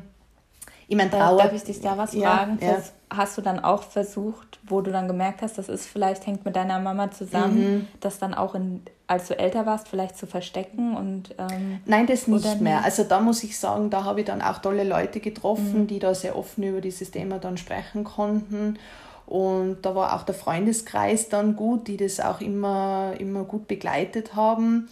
[0.89, 1.37] ich meine, Trauer...
[1.37, 2.59] Darf ich dich da was ja, fragen?
[2.61, 2.81] Ja.
[3.09, 6.55] Hast du dann auch versucht, wo du dann gemerkt hast, das ist vielleicht, hängt mit
[6.55, 7.87] deiner Mama zusammen, mhm.
[7.99, 12.27] das dann auch in als du älter warst, vielleicht zu verstecken und ähm, Nein, das
[12.27, 12.83] nicht mehr.
[12.83, 15.87] Also da muss ich sagen, da habe ich dann auch tolle Leute getroffen, mhm.
[15.87, 18.77] die da sehr offen über dieses Thema dann sprechen konnten.
[19.25, 24.35] Und da war auch der Freundeskreis dann gut, die das auch immer, immer gut begleitet
[24.35, 24.89] haben.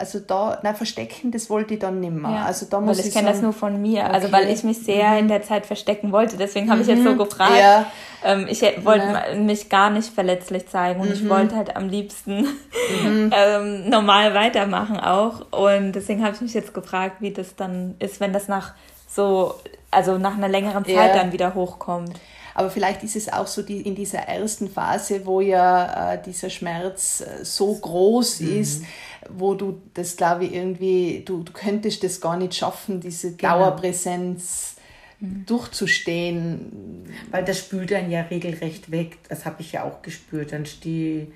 [0.00, 2.30] Also da, na, verstecken, das wollte ich dann nicht mehr.
[2.30, 4.12] Ja, also da muss weil ich, ich kenne das nur von mir, okay.
[4.12, 5.18] also weil ich mich sehr mhm.
[5.18, 6.36] in der Zeit verstecken wollte.
[6.36, 7.18] Deswegen habe ich jetzt so mhm.
[7.18, 7.58] gefragt.
[7.58, 7.86] Ja.
[8.24, 9.34] Ähm, ich wollte ja.
[9.34, 11.14] mich gar nicht verletzlich zeigen und mhm.
[11.14, 12.42] ich wollte halt am liebsten
[13.02, 13.32] mhm.
[13.34, 15.40] ähm, normal weitermachen auch.
[15.50, 18.74] Und deswegen habe ich mich jetzt gefragt, wie das dann ist, wenn das nach
[19.08, 19.54] so,
[19.90, 22.20] also nach einer längeren Zeit dann wieder hochkommt.
[22.58, 26.50] Aber vielleicht ist es auch so die, in dieser ersten Phase, wo ja äh, dieser
[26.50, 28.60] Schmerz äh, so groß mhm.
[28.60, 28.82] ist,
[29.30, 33.58] wo du das, glaube ich, irgendwie, du, du könntest das gar nicht schaffen, diese genau.
[33.58, 34.76] Dauerpräsenz
[35.20, 35.46] mhm.
[35.46, 37.04] durchzustehen.
[37.30, 39.18] Weil das spült dann ja regelrecht weg.
[39.28, 40.52] Das habe ich ja auch gespürt.
[40.52, 41.28] Dann steh,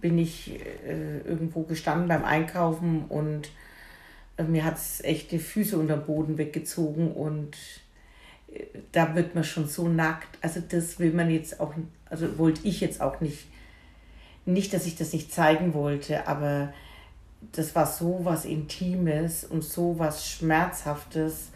[0.00, 3.48] bin ich äh, irgendwo gestanden beim Einkaufen und
[4.36, 7.56] äh, mir hat es echt die Füße unter den Boden weggezogen und
[8.92, 10.38] da wird man schon so nackt.
[10.40, 11.74] Also das will man jetzt auch,
[12.06, 13.46] also wollte ich jetzt auch nicht,
[14.46, 16.72] nicht, dass ich das nicht zeigen wollte, aber
[17.52, 21.50] das war so was Intimes und so was Schmerzhaftes.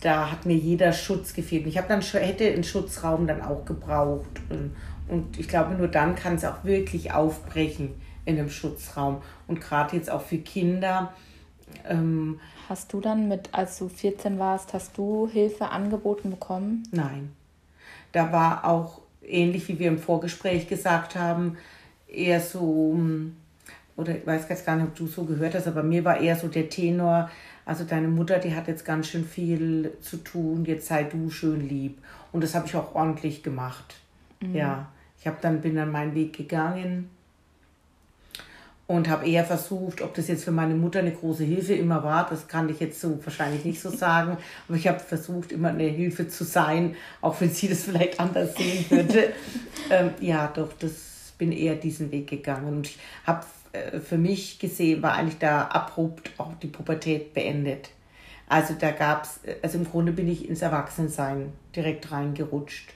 [0.00, 1.66] Da hat mir jeder Schutz gefehlt.
[1.66, 4.40] Ich habe dann hätte einen Schutzraum dann auch gebraucht.
[4.48, 4.74] Und,
[5.08, 9.22] und ich glaube, nur dann kann es auch wirklich aufbrechen in einem Schutzraum.
[9.46, 11.12] Und gerade jetzt auch für Kinder.
[11.86, 16.84] Ähm, Hast du dann mit, als du 14 warst, hast du Hilfe angeboten bekommen?
[16.92, 17.32] Nein.
[18.12, 21.56] Da war auch ähnlich wie wir im Vorgespräch gesagt haben,
[22.08, 23.36] eher so, hm,
[24.00, 26.36] oder ich weiß jetzt gar nicht, ob du so gehört hast, aber mir war eher
[26.36, 27.30] so der Tenor,
[27.66, 31.68] also deine Mutter, die hat jetzt ganz schön viel zu tun, jetzt sei du schön
[31.68, 31.98] lieb.
[32.32, 33.96] Und das habe ich auch ordentlich gemacht.
[34.40, 34.56] Mhm.
[34.56, 34.88] Ja,
[35.20, 37.10] ich habe dann bin dann meinen Weg gegangen
[38.90, 42.28] und habe eher versucht, ob das jetzt für meine Mutter eine große Hilfe immer war,
[42.28, 44.36] das kann ich jetzt so wahrscheinlich nicht so sagen,
[44.66, 48.56] aber ich habe versucht, immer eine Hilfe zu sein, auch wenn sie das vielleicht anders
[48.56, 49.32] sehen würde.
[49.90, 53.46] ähm, ja, doch, das bin eher diesen Weg gegangen und ich habe
[54.02, 57.90] für mich gesehen, war eigentlich da abrupt auch die Pubertät beendet.
[58.48, 62.92] Also da gab es, also im Grunde bin ich ins Erwachsensein direkt reingerutscht.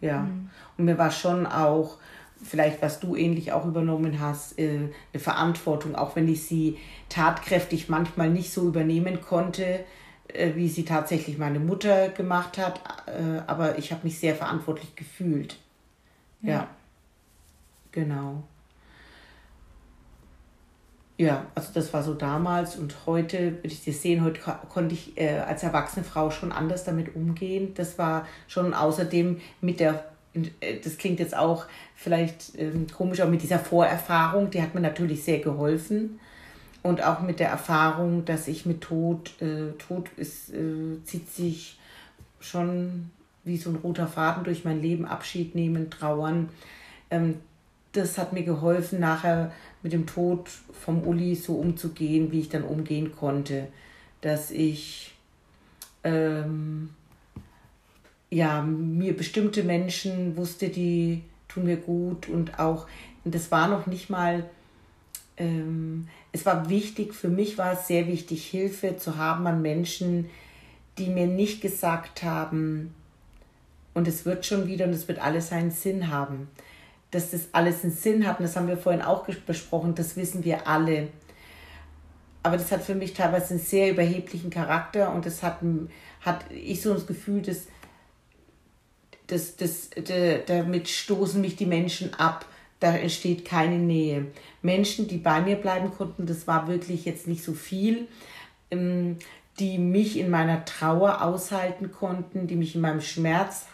[0.00, 0.20] Ja.
[0.20, 0.50] Mhm.
[0.78, 1.98] Und mir war schon auch
[2.44, 7.88] vielleicht was du ähnlich auch übernommen hast, äh, eine Verantwortung, auch wenn ich sie tatkräftig
[7.88, 9.84] manchmal nicht so übernehmen konnte,
[10.28, 14.94] äh, wie sie tatsächlich meine Mutter gemacht hat, äh, aber ich habe mich sehr verantwortlich
[14.94, 15.58] gefühlt.
[16.42, 16.50] Ja.
[16.50, 16.68] ja.
[17.92, 18.42] Genau.
[21.16, 25.16] Ja, also das war so damals und heute, würde ich das sehen, heute konnte ich
[25.16, 27.72] äh, als erwachsene Frau schon anders damit umgehen.
[27.74, 30.04] Das war schon außerdem mit der
[30.60, 34.80] äh, das klingt jetzt auch vielleicht ähm, komisch, aber mit dieser Vorerfahrung, die hat mir
[34.80, 36.20] natürlich sehr geholfen.
[36.82, 41.78] Und auch mit der Erfahrung, dass ich mit Tod, äh, Tod ist, äh, zieht sich
[42.40, 43.10] schon
[43.42, 46.50] wie so ein roter Faden durch mein Leben, Abschied nehmen, trauern.
[47.10, 47.40] Ähm,
[47.96, 49.52] das hat mir geholfen, nachher
[49.82, 53.68] mit dem Tod vom Uli so umzugehen, wie ich dann umgehen konnte.
[54.20, 55.14] Dass ich
[56.02, 56.90] ähm,
[58.30, 62.86] ja, mir bestimmte Menschen wusste, die tun mir gut und auch,
[63.24, 64.44] und das war noch nicht mal,
[65.36, 70.28] ähm, es war wichtig, für mich war es sehr wichtig, Hilfe zu haben an Menschen,
[70.98, 72.94] die mir nicht gesagt haben,
[73.94, 76.48] und es wird schon wieder und es wird alles einen Sinn haben.
[77.14, 80.44] Dass das alles einen Sinn hat, und das haben wir vorhin auch besprochen, das wissen
[80.44, 81.08] wir alle.
[82.42, 85.60] aber das hat für mich teilweise einen sehr überheblichen Charakter und das hat,
[86.20, 87.68] hat ich so das Gefühl, dass,
[89.28, 89.90] dass, dass,
[90.46, 92.46] damit stoßen mich die Menschen ab.
[92.80, 94.26] Da entsteht keine Nähe.
[94.60, 98.08] Menschen, die bei mir bleiben konnten, das war wirklich jetzt nicht so viel,
[98.70, 99.18] ähm,
[99.58, 103.66] die mich in meiner Trauer aushalten konnten, die mich in meinem Schmerz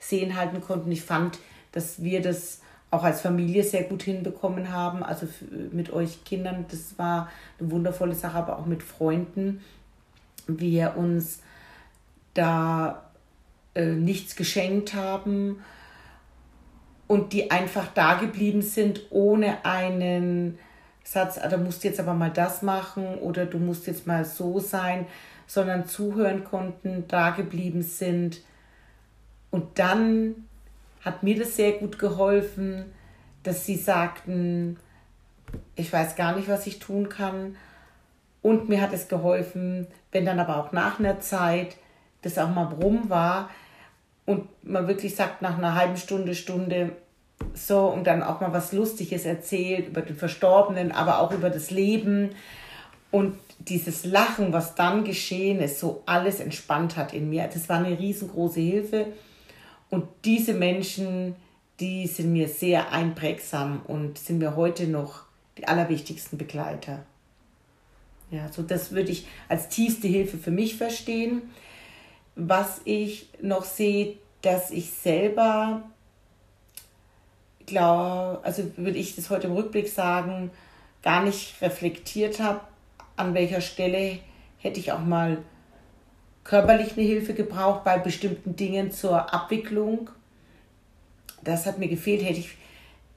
[0.00, 0.90] sehen halten konnten.
[0.90, 1.38] Ich fand,
[1.70, 5.02] dass wir das auch als Familie sehr gut hinbekommen haben.
[5.02, 5.28] Also
[5.72, 9.60] mit euch Kindern, das war eine wundervolle Sache, aber auch mit Freunden.
[10.46, 11.40] Wir uns
[12.34, 13.10] da
[13.74, 15.62] äh, nichts geschenkt haben
[17.06, 20.58] und die einfach da geblieben sind, ohne einen
[21.04, 24.60] Satz, ah, du musst jetzt aber mal das machen oder du musst jetzt mal so
[24.60, 25.06] sein,
[25.46, 28.42] sondern zuhören konnten, da geblieben sind.
[29.50, 30.47] Und dann
[31.04, 32.86] hat mir das sehr gut geholfen,
[33.42, 34.78] dass sie sagten,
[35.76, 37.56] ich weiß gar nicht, was ich tun kann.
[38.42, 41.76] Und mir hat es geholfen, wenn dann aber auch nach einer Zeit
[42.22, 43.50] das auch mal rum war
[44.26, 46.92] und man wirklich sagt, nach einer halben Stunde, Stunde,
[47.54, 51.70] so und dann auch mal was Lustiges erzählt über den Verstorbenen, aber auch über das
[51.70, 52.30] Leben
[53.10, 57.48] und dieses Lachen, was dann geschehen ist, so alles entspannt hat in mir.
[57.52, 59.06] Das war eine riesengroße Hilfe
[59.90, 61.36] und diese Menschen,
[61.80, 65.22] die sind mir sehr einprägsam und sind mir heute noch
[65.56, 67.04] die allerwichtigsten Begleiter.
[68.30, 71.42] Ja, so das würde ich als tiefste Hilfe für mich verstehen.
[72.34, 75.82] Was ich noch sehe, dass ich selber
[77.66, 80.50] glaube, also würde ich das heute im Rückblick sagen,
[81.02, 82.60] gar nicht reflektiert habe,
[83.16, 84.18] an welcher Stelle
[84.58, 85.38] hätte ich auch mal
[86.48, 90.08] körperlich eine Hilfe gebraucht bei bestimmten Dingen zur Abwicklung.
[91.44, 92.24] Das hat mir gefehlt.
[92.24, 92.56] Hätte ich,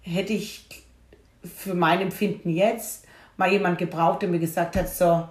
[0.02, 0.84] hätte ich
[1.44, 3.06] für mein Empfinden jetzt
[3.38, 5.30] mal jemand gebraucht, der mir gesagt hat, so,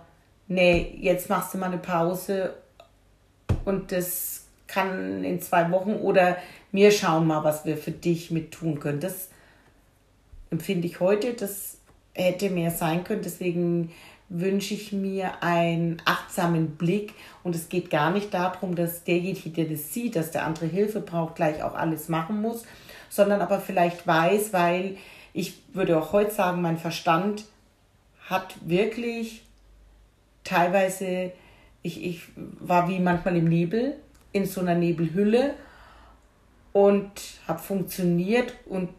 [0.48, 2.54] nee, jetzt machst du mal eine Pause
[3.66, 6.38] und das kann in zwei Wochen oder
[6.72, 9.00] wir schauen mal, was wir für dich mit tun können.
[9.00, 9.28] Das
[10.50, 11.76] empfinde ich heute, das
[12.14, 13.22] hätte mehr sein können.
[13.22, 13.92] Deswegen
[14.30, 17.14] wünsche ich mir einen achtsamen Blick.
[17.42, 21.00] Und es geht gar nicht darum, dass derjenige, der das sieht, dass der andere Hilfe
[21.00, 22.64] braucht, gleich auch alles machen muss,
[23.10, 24.96] sondern aber vielleicht weiß, weil
[25.32, 27.44] ich würde auch heute sagen, mein Verstand
[28.28, 29.42] hat wirklich
[30.44, 31.32] teilweise,
[31.82, 33.96] ich, ich war wie manchmal im Nebel,
[34.32, 35.54] in so einer Nebelhülle
[36.72, 37.10] und
[37.48, 38.90] habe funktioniert und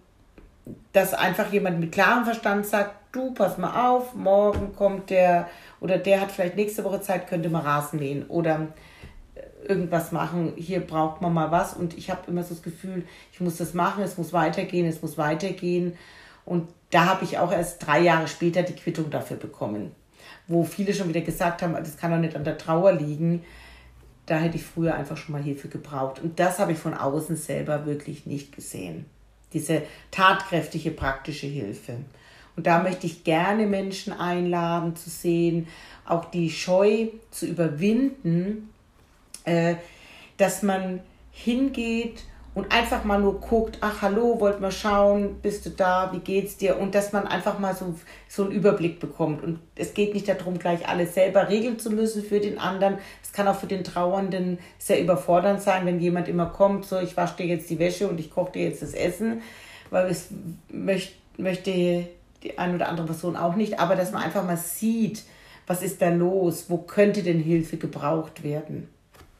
[0.92, 5.98] dass einfach jemand mit klarem Verstand sagt, du, pass mal auf, morgen kommt der oder
[5.98, 8.68] der hat vielleicht nächste Woche Zeit, könnte mal Rasen mähen oder
[9.36, 13.06] äh, irgendwas machen, hier braucht man mal was und ich habe immer so das Gefühl,
[13.34, 15.98] ich muss das machen, es muss weitergehen, es muss weitergehen.
[16.46, 19.92] Und da habe ich auch erst drei Jahre später die Quittung dafür bekommen,
[20.48, 23.44] wo viele schon wieder gesagt haben, das kann doch nicht an der Trauer liegen,
[24.26, 26.20] da hätte ich früher einfach schon mal Hilfe gebraucht.
[26.20, 29.06] Und das habe ich von außen selber wirklich nicht gesehen,
[29.54, 31.98] diese tatkräftige praktische Hilfe.
[32.56, 35.68] Und da möchte ich gerne Menschen einladen zu sehen,
[36.06, 38.70] auch die Scheu zu überwinden,
[39.46, 39.76] äh,
[40.38, 41.00] dass man
[41.32, 46.20] hingeht und einfach mal nur guckt, ach hallo, wollt mal schauen, bist du da, wie
[46.20, 46.78] geht's dir?
[46.78, 47.96] Und dass man einfach mal so,
[48.28, 49.42] so einen Überblick bekommt.
[49.42, 52.98] Und es geht nicht darum, gleich alles selber regeln zu müssen für den anderen.
[53.24, 57.16] Es kann auch für den Trauernden sehr überfordernd sein, wenn jemand immer kommt, so ich
[57.16, 59.42] wasche dir jetzt die Wäsche und ich koche dir jetzt das Essen,
[59.90, 60.28] weil es
[60.70, 62.10] möcht, möchte
[62.44, 65.24] die eine oder andere Person auch nicht, aber dass man einfach mal sieht,
[65.68, 68.90] was ist da los, wo könnte denn Hilfe gebraucht werden.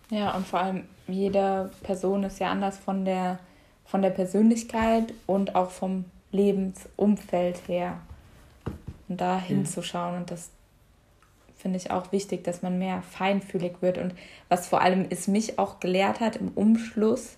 [0.10, 3.40] Ja, und vor allem jede Person ist ja anders von der,
[3.86, 8.00] von der Persönlichkeit und auch vom Lebensumfeld her.
[9.08, 10.50] Und da hinzuschauen und das
[11.58, 13.98] finde ich auch wichtig, dass man mehr feinfühlig wird.
[13.98, 14.16] Und
[14.50, 17.38] was vor allem es mich auch gelehrt hat im Umschluss,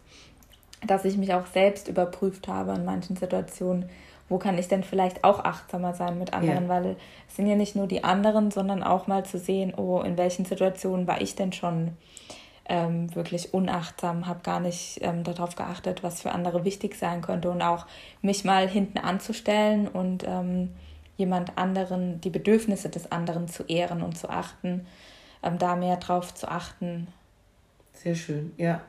[0.86, 3.90] dass ich mich auch selbst überprüft habe in manchen Situationen
[4.30, 6.70] wo kann ich denn vielleicht auch achtsamer sein mit anderen, ja.
[6.70, 6.96] weil
[7.28, 10.46] es sind ja nicht nur die anderen, sondern auch mal zu sehen, oh, in welchen
[10.46, 11.98] Situationen war ich denn schon
[12.66, 17.52] ähm, wirklich unachtsam, habe gar nicht ähm, darauf geachtet, was für andere wichtig sein könnte
[17.52, 17.86] und auch
[18.22, 20.70] mich mal hinten anzustellen und ähm,
[21.18, 24.88] jemand anderen, die Bedürfnisse des anderen zu ehren und zu achten,
[25.44, 27.08] ähm, da mehr drauf zu achten.
[27.94, 28.82] Sehr schön, ja.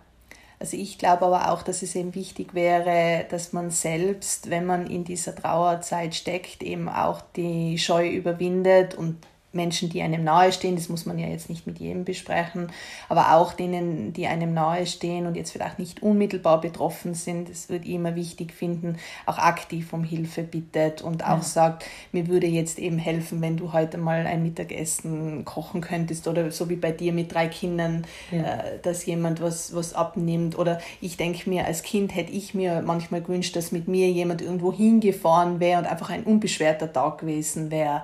[0.64, 4.86] Also ich glaube aber auch, dass es eben wichtig wäre, dass man selbst, wenn man
[4.86, 9.18] in dieser Trauerzeit steckt, eben auch die Scheu überwindet und
[9.54, 12.72] Menschen, die einem nahestehen, das muss man ja jetzt nicht mit jedem besprechen,
[13.08, 17.86] aber auch denen, die einem nahestehen und jetzt vielleicht nicht unmittelbar betroffen sind, das würde
[17.86, 21.42] ich immer wichtig finden, auch aktiv um Hilfe bittet und auch ja.
[21.42, 26.50] sagt, mir würde jetzt eben helfen, wenn du heute mal ein Mittagessen kochen könntest oder
[26.50, 28.42] so wie bei dir mit drei Kindern, ja.
[28.42, 32.82] äh, dass jemand was, was abnimmt oder ich denke mir, als Kind hätte ich mir
[32.82, 37.70] manchmal gewünscht, dass mit mir jemand irgendwo hingefahren wäre und einfach ein unbeschwerter Tag gewesen
[37.70, 38.02] wäre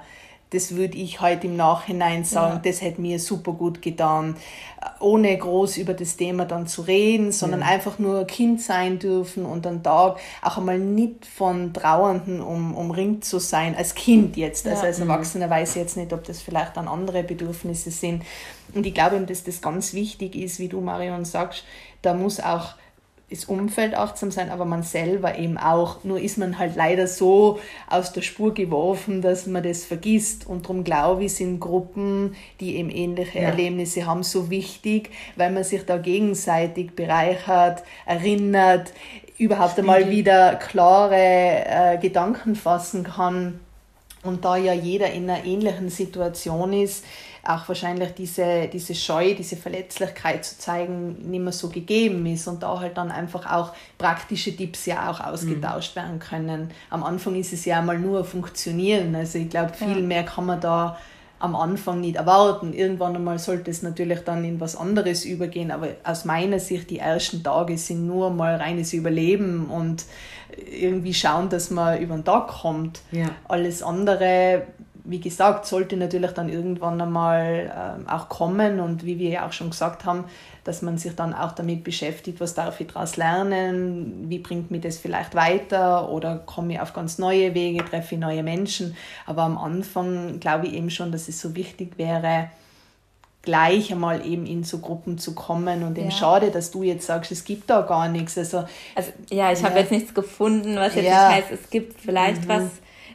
[0.50, 2.70] das würde ich heute im Nachhinein sagen, ja.
[2.70, 4.36] das hätte mir super gut getan,
[4.98, 7.66] ohne groß über das Thema dann zu reden, sondern ja.
[7.66, 13.24] einfach nur Kind sein dürfen und einen Tag auch einmal nicht von Trauernden um, umringt
[13.24, 14.66] zu sein, als Kind jetzt.
[14.66, 15.08] Also als mhm.
[15.08, 18.24] Erwachsener weiß ich jetzt nicht, ob das vielleicht dann andere Bedürfnisse sind.
[18.74, 21.64] Und ich glaube eben, dass das ganz wichtig ist, wie du, Marion, sagst,
[22.02, 22.74] da muss auch
[23.30, 26.02] das Umfeld achtsam sein, aber man selber eben auch.
[26.02, 30.46] Nur ist man halt leider so aus der Spur geworfen, dass man das vergisst.
[30.46, 33.48] Und darum glaube ich, sind Gruppen, die eben ähnliche ja.
[33.48, 38.92] Erlebnisse haben, so wichtig, weil man sich da gegenseitig bereichert, erinnert,
[39.38, 43.60] überhaupt einmal wieder klare äh, Gedanken fassen kann.
[44.22, 47.04] Und da ja jeder in einer ähnlichen Situation ist,
[47.42, 52.62] auch wahrscheinlich diese, diese Scheu, diese Verletzlichkeit zu zeigen, nicht mehr so gegeben ist und
[52.62, 56.00] da halt dann einfach auch praktische Tipps ja auch ausgetauscht mhm.
[56.00, 56.70] werden können.
[56.90, 60.07] Am Anfang ist es ja mal nur funktionieren, also ich glaube, viel ja.
[60.07, 60.98] mehr kann man da
[61.40, 62.74] am Anfang nicht erwarten.
[62.74, 66.98] Irgendwann einmal sollte es natürlich dann in was anderes übergehen, aber aus meiner Sicht die
[66.98, 70.05] ersten Tage sind nur mal reines Überleben und
[70.70, 73.00] irgendwie schauen, dass man über den Tag kommt.
[73.11, 73.31] Ja.
[73.48, 74.66] Alles andere
[75.11, 79.53] wie gesagt, sollte natürlich dann irgendwann einmal äh, auch kommen und wie wir ja auch
[79.53, 80.25] schon gesagt haben,
[80.64, 84.83] dass man sich dann auch damit beschäftigt, was darf ich daraus lernen, wie bringt mich
[84.83, 88.96] das vielleicht weiter oder komme ich auf ganz neue Wege, treffe ich neue Menschen.
[89.27, 92.49] Aber am Anfang glaube ich eben schon, dass es so wichtig wäre,
[93.42, 96.16] gleich einmal eben in so Gruppen zu kommen und eben ja.
[96.16, 98.37] schade, dass du jetzt sagst, es gibt da gar nichts.
[98.37, 99.68] Also, also ja, ich ja.
[99.68, 101.29] habe jetzt nichts gefunden, was jetzt ja.
[101.29, 102.49] nicht heißt, es gibt vielleicht mhm.
[102.49, 102.62] was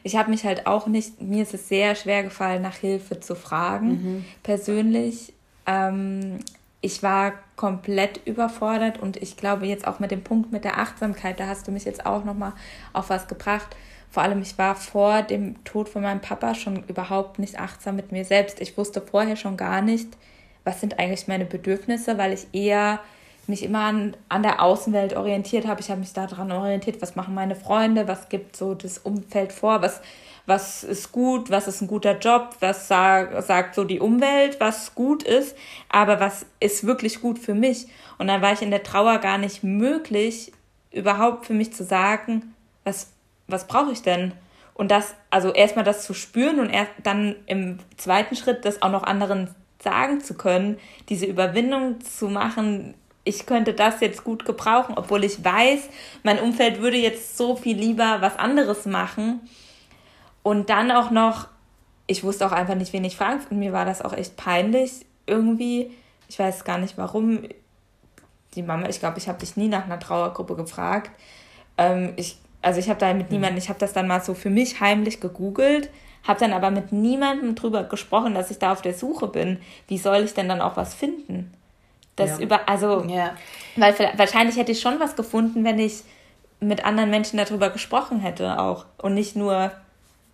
[0.06, 3.34] ich habe mich halt auch nicht, mir ist es sehr schwer gefallen, nach Hilfe zu
[3.34, 4.24] fragen, mhm.
[4.44, 5.32] persönlich.
[5.66, 6.38] Ähm,
[6.80, 11.40] ich war komplett überfordert und ich glaube jetzt auch mit dem Punkt mit der Achtsamkeit,
[11.40, 12.52] da hast du mich jetzt auch nochmal
[12.92, 13.74] auf was gebracht.
[14.08, 18.12] Vor allem, ich war vor dem Tod von meinem Papa schon überhaupt nicht achtsam mit
[18.12, 18.60] mir selbst.
[18.60, 20.06] Ich wusste vorher schon gar nicht,
[20.62, 23.00] was sind eigentlich meine Bedürfnisse, weil ich eher
[23.48, 25.80] mich immer an, an der Außenwelt orientiert habe.
[25.80, 29.82] Ich habe mich daran orientiert, was machen meine Freunde, was gibt so das Umfeld vor,
[29.82, 30.00] was,
[30.46, 34.94] was ist gut, was ist ein guter Job, was sag, sagt so die Umwelt, was
[34.94, 35.56] gut ist,
[35.88, 37.86] aber was ist wirklich gut für mich.
[38.18, 40.52] Und dann war ich in der Trauer gar nicht möglich,
[40.90, 42.54] überhaupt für mich zu sagen,
[42.84, 43.12] was,
[43.46, 44.32] was brauche ich denn?
[44.74, 48.90] Und das, also erstmal das zu spüren und erst dann im zweiten Schritt das auch
[48.90, 50.78] noch anderen sagen zu können,
[51.08, 52.94] diese Überwindung zu machen,
[53.26, 55.88] ich könnte das jetzt gut gebrauchen, obwohl ich weiß,
[56.22, 59.40] mein Umfeld würde jetzt so viel lieber was anderes machen.
[60.44, 61.48] Und dann auch noch,
[62.06, 65.04] ich wusste auch einfach nicht, wen ich fragen und mir war das auch echt peinlich
[65.26, 65.90] irgendwie.
[66.28, 67.40] Ich weiß gar nicht warum.
[68.54, 71.10] Die Mama, ich glaube, ich habe dich nie nach einer Trauergruppe gefragt.
[71.76, 74.50] Ähm, ich, also ich habe da mit niemandem, ich habe das dann mal so für
[74.50, 75.90] mich heimlich gegoogelt,
[76.22, 79.58] habe dann aber mit niemandem drüber gesprochen, dass ich da auf der Suche bin.
[79.88, 81.52] Wie soll ich denn dann auch was finden?
[82.16, 82.38] Das ja.
[82.38, 83.36] über, also, ja.
[83.76, 86.02] weil wahrscheinlich hätte ich schon was gefunden, wenn ich
[86.60, 89.70] mit anderen Menschen darüber gesprochen hätte auch und nicht nur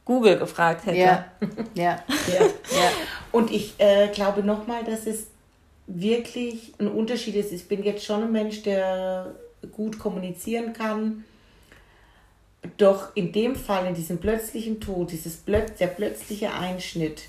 [0.04, 0.98] Google gefragt hätte.
[0.98, 1.24] Ja,
[1.74, 2.40] ja, ja.
[2.40, 2.90] ja.
[3.32, 5.26] Und ich äh, glaube nochmal, dass es
[5.86, 7.52] wirklich ein Unterschied ist.
[7.52, 9.34] Ich bin jetzt schon ein Mensch, der
[9.72, 11.24] gut kommunizieren kann.
[12.76, 17.22] Doch in dem Fall, in diesem plötzlichen Tod, dieses plötz der plötzliche Einschnitt,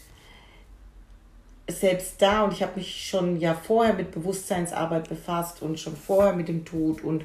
[1.70, 6.34] selbst da, und ich habe mich schon ja vorher mit Bewusstseinsarbeit befasst und schon vorher
[6.34, 7.24] mit dem Tod und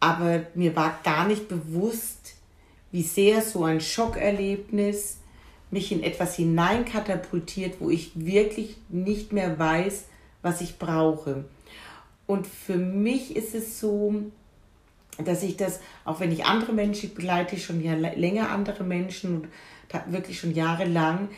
[0.00, 2.34] aber mir war gar nicht bewusst,
[2.90, 5.18] wie sehr so ein Schockerlebnis
[5.70, 10.04] mich in etwas hineinkatapultiert, wo ich wirklich nicht mehr weiß,
[10.42, 11.44] was ich brauche.
[12.26, 14.14] Und für mich ist es so,
[15.24, 19.48] dass ich das, auch wenn ich andere Menschen begleite, schon ja länger andere Menschen und
[20.12, 21.28] wirklich schon jahrelang,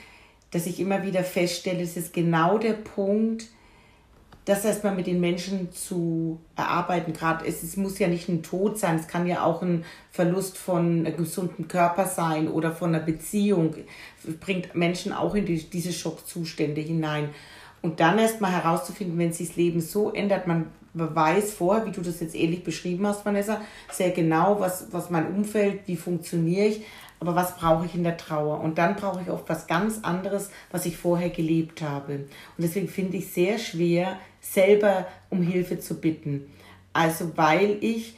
[0.54, 3.46] dass ich immer wieder feststelle, es ist genau der Punkt,
[4.44, 7.12] das erstmal mit den Menschen zu erarbeiten.
[7.12, 10.56] Gerade es, es muss ja nicht ein Tod sein, es kann ja auch ein Verlust
[10.56, 13.74] von einem gesunden Körper sein oder von einer Beziehung.
[14.22, 17.30] Es bringt Menschen auch in die, diese Schockzustände hinein.
[17.82, 22.00] Und dann erstmal herauszufinden, wenn sich das Leben so ändert, man weiß vorher, wie du
[22.00, 23.60] das jetzt ähnlich beschrieben hast, Vanessa,
[23.90, 26.82] sehr genau, was, was mein Umfeld, wie funktioniere ich.
[27.20, 28.60] Aber was brauche ich in der Trauer?
[28.60, 32.14] Und dann brauche ich oft was ganz anderes, was ich vorher gelebt habe.
[32.14, 36.50] Und deswegen finde ich sehr schwer, selber um Hilfe zu bitten.
[36.92, 38.16] Also weil ich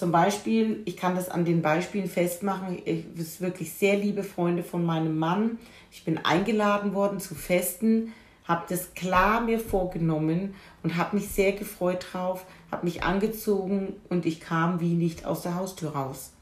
[0.00, 4.62] zum Beispiel, ich kann das an den Beispielen festmachen, ich ist wirklich sehr liebe Freunde
[4.62, 5.58] von meinem Mann.
[5.92, 8.12] Ich bin eingeladen worden zu Festen,
[8.44, 14.26] habe das klar mir vorgenommen und habe mich sehr gefreut drauf, habe mich angezogen und
[14.26, 16.32] ich kam wie nicht aus der Haustür raus.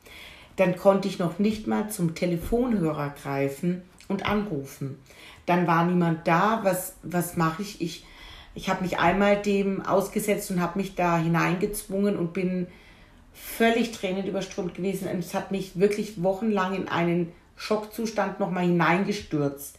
[0.58, 4.98] Dann konnte ich noch nicht mal zum Telefonhörer greifen und anrufen.
[5.46, 6.60] Dann war niemand da.
[6.64, 7.80] Was, was mache ich?
[7.80, 8.04] Ich,
[8.54, 12.66] ich habe mich einmal dem ausgesetzt und habe mich da hineingezwungen und bin
[13.32, 19.78] völlig tränenüberströmt gewesen und es hat mich wirklich wochenlang in einen Schockzustand nochmal hineingestürzt.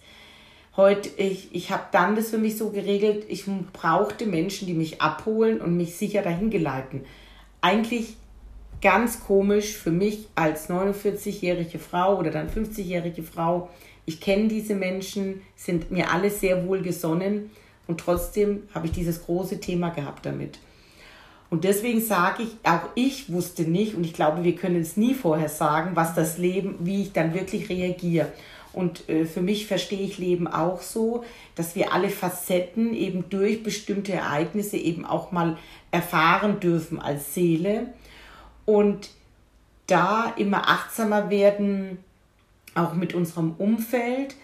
[0.78, 5.02] Heute, ich, ich habe dann das für mich so geregelt, ich brauchte Menschen, die mich
[5.02, 7.04] abholen und mich sicher dahin geleiten.
[7.60, 8.16] Eigentlich
[8.82, 13.70] ganz komisch für mich als 49-jährige Frau oder dann 50-jährige Frau.
[14.06, 17.52] Ich kenne diese Menschen, sind mir alle sehr wohlgesonnen
[17.88, 20.60] und trotzdem habe ich dieses große Thema gehabt damit.
[21.50, 25.16] Und deswegen sage ich, auch ich wusste nicht, und ich glaube, wir können es nie
[25.16, 28.32] vorher sagen, was das Leben, wie ich dann wirklich reagiere.
[28.72, 31.24] Und äh, für mich verstehe ich Leben auch so,
[31.56, 35.58] dass wir alle Facetten eben durch bestimmte Ereignisse eben auch mal
[35.90, 37.88] erfahren dürfen als Seele.
[38.70, 39.10] Und
[39.88, 41.98] da immer achtsamer werden,
[42.76, 44.36] auch mit unserem Umfeld.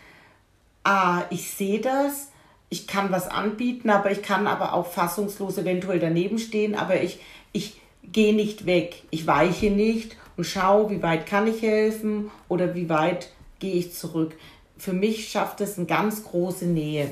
[0.84, 2.32] Ah, ich sehe das,
[2.70, 7.20] ich kann was anbieten, aber ich kann aber auch fassungslos eventuell daneben stehen, aber ich,
[7.52, 12.74] ich gehe nicht weg, ich weiche nicht und schaue, wie weit kann ich helfen oder
[12.74, 14.36] wie weit gehe ich zurück.
[14.76, 17.12] Für mich schafft es eine ganz große Nähe.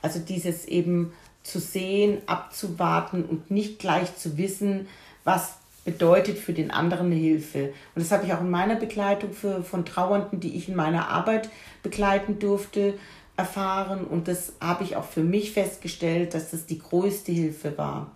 [0.00, 4.88] Also dieses eben zu sehen, abzuwarten und nicht gleich zu wissen,
[5.24, 7.72] was bedeutet für den anderen Hilfe.
[7.94, 11.08] Und das habe ich auch in meiner Begleitung für, von Trauernden, die ich in meiner
[11.08, 11.48] Arbeit
[11.82, 12.92] begleiten durfte,
[13.38, 18.10] erfahren und das habe ich auch für mich festgestellt, dass das die größte Hilfe war.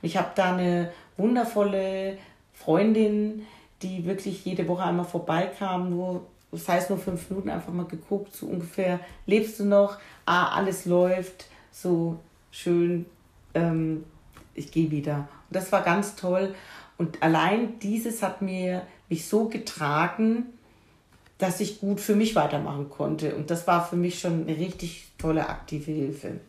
[0.00, 2.16] Und ich habe da eine wundervolle
[2.54, 3.44] Freundin,
[3.82, 8.34] die wirklich jede Woche einmal vorbeikam, nur, das heißt nur fünf Minuten, einfach mal geguckt,
[8.34, 9.98] so ungefähr, lebst du noch?
[10.24, 12.20] Ah, alles läuft, so
[12.50, 13.04] schön,
[13.52, 14.04] ähm,
[14.54, 15.28] ich gehe wieder.
[15.50, 16.54] Und das war ganz toll.
[16.98, 20.46] Und allein dieses hat mir mich so getragen,
[21.38, 23.34] dass ich gut für mich weitermachen konnte.
[23.36, 26.40] Und das war für mich schon eine richtig tolle aktive Hilfe.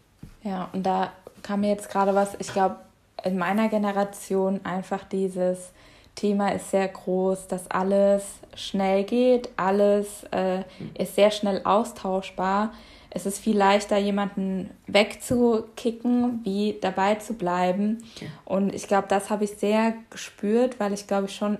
[0.43, 1.11] Ja, und da
[1.43, 2.77] kam mir jetzt gerade was, ich glaube,
[3.23, 5.71] in meiner Generation einfach dieses
[6.15, 8.23] Thema ist sehr groß, dass alles
[8.55, 10.63] schnell geht, alles äh,
[10.97, 12.73] ist sehr schnell austauschbar.
[13.11, 18.03] Es ist viel leichter, jemanden wegzukicken, wie dabei zu bleiben.
[18.45, 21.57] Und ich glaube, das habe ich sehr gespürt, weil ich glaube ich schon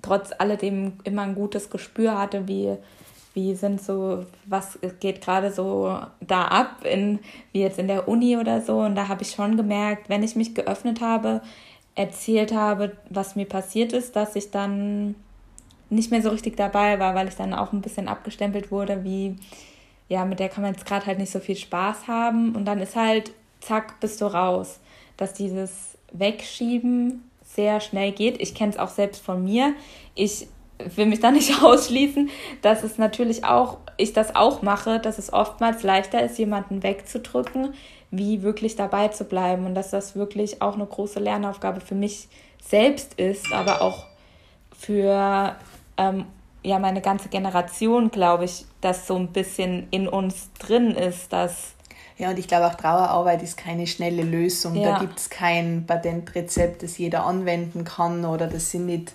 [0.00, 2.76] trotz alledem immer ein gutes Gespür hatte, wie,
[3.34, 7.20] wie sind so, was geht gerade so da ab, in,
[7.52, 8.80] wie jetzt in der Uni oder so.
[8.80, 11.42] Und da habe ich schon gemerkt, wenn ich mich geöffnet habe,
[11.94, 15.14] erzählt habe, was mir passiert ist, dass ich dann
[15.90, 19.36] nicht mehr so richtig dabei war, weil ich dann auch ein bisschen abgestempelt wurde, wie,
[20.08, 22.54] ja, mit der kann man jetzt gerade halt nicht so viel Spaß haben.
[22.54, 24.80] Und dann ist halt, zack, bist du raus.
[25.16, 28.40] Dass dieses Wegschieben sehr schnell geht.
[28.40, 29.74] Ich kenne es auch selbst von mir.
[30.14, 30.48] Ich
[30.96, 32.30] will mich da nicht ausschließen,
[32.62, 37.74] dass es natürlich auch, ich das auch mache, dass es oftmals leichter ist, jemanden wegzudrücken,
[38.10, 42.28] wie wirklich dabei zu bleiben und dass das wirklich auch eine große Lernaufgabe für mich
[42.62, 44.06] selbst ist, aber auch
[44.76, 45.56] für
[45.96, 46.26] ähm,
[46.62, 51.74] ja meine ganze Generation, glaube ich, dass so ein bisschen in uns drin ist, dass
[52.18, 54.76] ja, und ich glaube auch Trauerarbeit ist keine schnelle Lösung.
[54.76, 54.92] Ja.
[54.92, 59.12] Da gibt es kein Patentrezept, das jeder anwenden kann oder das sind nicht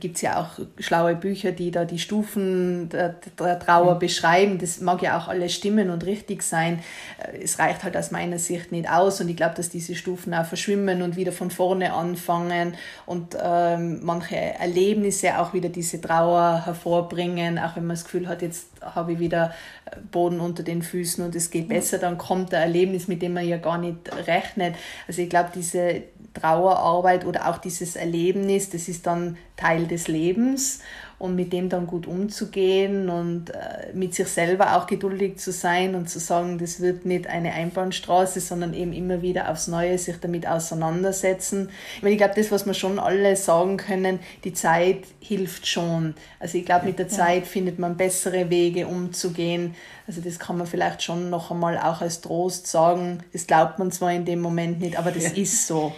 [0.00, 3.98] gibt es ja auch schlaue Bücher, die da die Stufen der, der Trauer mhm.
[3.98, 4.58] beschreiben.
[4.58, 6.80] Das mag ja auch alles stimmen und richtig sein.
[7.18, 10.34] Äh, es reicht halt aus meiner Sicht nicht aus und ich glaube, dass diese Stufen
[10.34, 12.74] auch verschwimmen und wieder von vorne anfangen
[13.06, 18.42] und ähm, manche Erlebnisse auch wieder diese Trauer hervorbringen, auch wenn man das Gefühl hat,
[18.42, 19.52] jetzt habe ich wieder
[19.86, 23.34] äh, Boden unter den Füßen und es geht besser, dann kommt ein Erlebnis, mit dem
[23.34, 24.76] man ja gar nicht rechnet.
[25.06, 26.02] Also ich glaube, diese
[26.34, 30.80] Trauerarbeit oder auch dieses Erlebnis, das ist dann Teil des Lebens
[31.18, 35.94] und mit dem dann gut umzugehen und äh, mit sich selber auch geduldig zu sein
[35.94, 40.16] und zu sagen, das wird nicht eine Einbahnstraße, sondern eben immer wieder aufs Neue sich
[40.20, 41.70] damit auseinandersetzen.
[41.96, 46.14] Ich, meine, ich glaube, das, was wir schon alle sagen können, die Zeit hilft schon.
[46.40, 49.74] Also ich glaube, mit der Zeit findet man bessere Wege umzugehen.
[50.06, 53.22] Also das kann man vielleicht schon noch einmal auch als Trost sagen.
[53.32, 55.92] Das glaubt man zwar in dem Moment nicht, aber das ist so.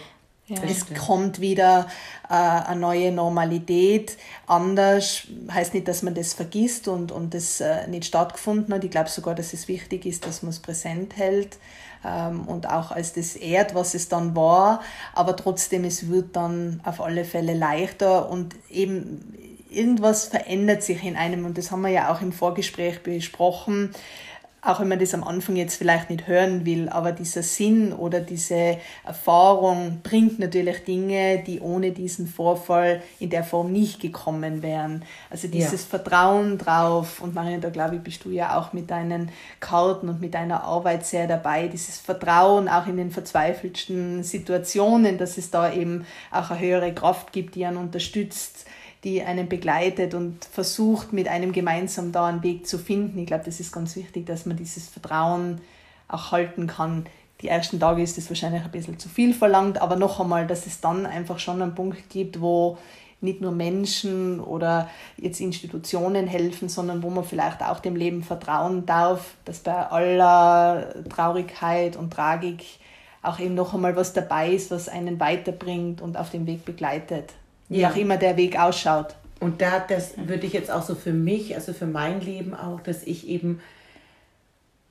[0.47, 0.99] Ja, es stimmt.
[0.99, 1.87] kommt wieder
[2.29, 4.17] äh, eine neue Normalität.
[4.45, 8.83] Anders heißt nicht, dass man das vergisst und, und das äh, nicht stattgefunden hat.
[8.85, 11.57] Ich glaube sogar, dass es wichtig ist, dass man es präsent hält
[12.05, 14.81] ähm, und auch als das ehrt, was es dann war.
[15.13, 19.33] Aber trotzdem, es wird dann auf alle Fälle leichter und eben
[19.69, 23.91] irgendwas verändert sich in einem und das haben wir ja auch im Vorgespräch besprochen
[24.61, 28.19] auch wenn man das am Anfang jetzt vielleicht nicht hören will, aber dieser Sinn oder
[28.19, 35.05] diese Erfahrung bringt natürlich Dinge, die ohne diesen Vorfall in der Form nicht gekommen wären.
[35.29, 35.89] Also dieses ja.
[35.89, 40.21] Vertrauen drauf und Marion, da glaube ich, bist du ja auch mit deinen Karten und
[40.21, 45.71] mit deiner Arbeit sehr dabei, dieses Vertrauen auch in den verzweifelsten Situationen, dass es da
[45.71, 48.66] eben auch eine höhere Kraft gibt, die einen unterstützt
[49.07, 53.17] die einen begleitet und versucht, mit einem gemeinsam da einen Weg zu finden.
[53.19, 55.61] Ich glaube, das ist ganz wichtig, dass man dieses Vertrauen
[56.09, 57.05] auch halten kann.
[57.41, 60.67] Die ersten Tage ist es wahrscheinlich ein bisschen zu viel verlangt, aber noch einmal, dass
[60.67, 62.77] es dann einfach schon einen Punkt gibt, wo
[63.21, 68.85] nicht nur Menschen oder jetzt Institutionen helfen, sondern wo man vielleicht auch dem Leben vertrauen
[68.85, 72.65] darf, dass bei aller Traurigkeit und Tragik
[73.21, 77.33] auch eben noch einmal was dabei ist, was einen weiterbringt und auf dem Weg begleitet
[77.69, 77.91] wie ja.
[77.91, 79.15] auch immer der Weg ausschaut.
[79.39, 82.81] Und da, das würde ich jetzt auch so für mich, also für mein Leben auch,
[82.81, 83.61] dass ich eben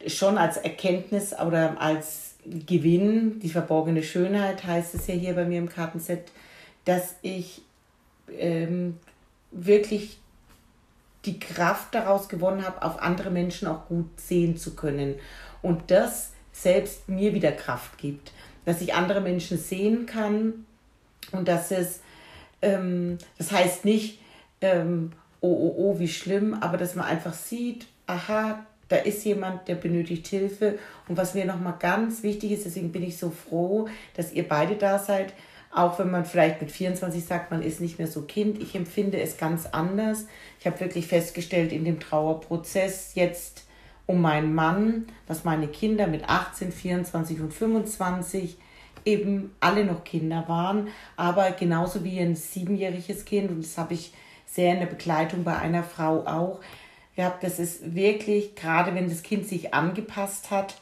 [0.06, 5.58] schon als Erkenntnis oder als Gewinn, die verborgene Schönheit heißt es ja hier bei mir
[5.58, 6.30] im Kartenset,
[6.84, 7.62] dass ich
[8.38, 8.98] ähm,
[9.50, 10.18] wirklich
[11.24, 15.16] die Kraft daraus gewonnen habe, auf andere Menschen auch gut sehen zu können.
[15.60, 18.32] Und das selbst mir wieder Kraft gibt.
[18.64, 20.66] Dass ich andere Menschen sehen kann
[21.32, 22.00] und dass es
[22.66, 24.18] ähm, das heißt nicht,
[24.60, 29.68] ähm, oh, oh, oh, wie schlimm, aber dass man einfach sieht, aha, da ist jemand,
[29.68, 30.78] der benötigt Hilfe.
[31.08, 34.76] Und was mir nochmal ganz wichtig ist, deswegen bin ich so froh, dass ihr beide
[34.76, 35.32] da seid,
[35.74, 38.62] auch wenn man vielleicht mit 24 sagt, man ist nicht mehr so Kind.
[38.62, 40.26] Ich empfinde es ganz anders.
[40.58, 43.64] Ich habe wirklich festgestellt in dem Trauerprozess jetzt
[44.06, 48.56] um meinen Mann, dass meine Kinder mit 18, 24 und 25
[49.06, 54.12] eben alle noch Kinder waren, aber genauso wie ein siebenjähriges Kind, und das habe ich
[54.44, 56.60] sehr in der Begleitung bei einer Frau auch
[57.14, 60.76] gehabt, das ist wirklich, gerade wenn das Kind sich angepasst hat,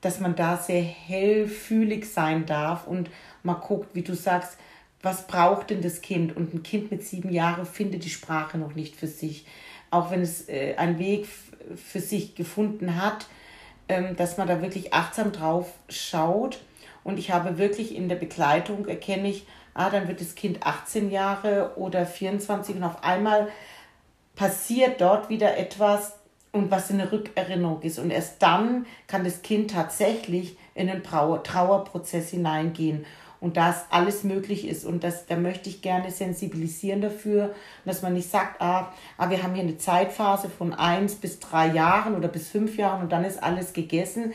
[0.00, 3.10] dass man da sehr hellfühlig sein darf und
[3.42, 4.56] mal guckt, wie du sagst,
[5.02, 6.34] was braucht denn das Kind?
[6.36, 9.46] Und ein Kind mit sieben Jahren findet die Sprache noch nicht für sich.
[9.90, 11.26] Auch wenn es äh, einen Weg
[11.76, 13.26] für sich gefunden hat,
[13.88, 16.60] ähm, dass man da wirklich achtsam drauf schaut
[17.04, 21.10] und ich habe wirklich in der Begleitung erkenne ich, ah, dann wird das Kind 18
[21.10, 23.48] Jahre oder 24 und auf einmal
[24.34, 26.14] passiert dort wieder etwas
[26.50, 27.98] und was eine Rückerinnerung ist.
[27.98, 33.04] Und erst dann kann das Kind tatsächlich in den Trauerprozess hineingehen
[33.40, 34.86] und dass alles möglich ist.
[34.86, 39.42] Und das, da möchte ich gerne sensibilisieren dafür, dass man nicht sagt, ah, ah, wir
[39.42, 43.24] haben hier eine Zeitphase von eins bis drei Jahren oder bis fünf Jahren und dann
[43.24, 44.32] ist alles gegessen.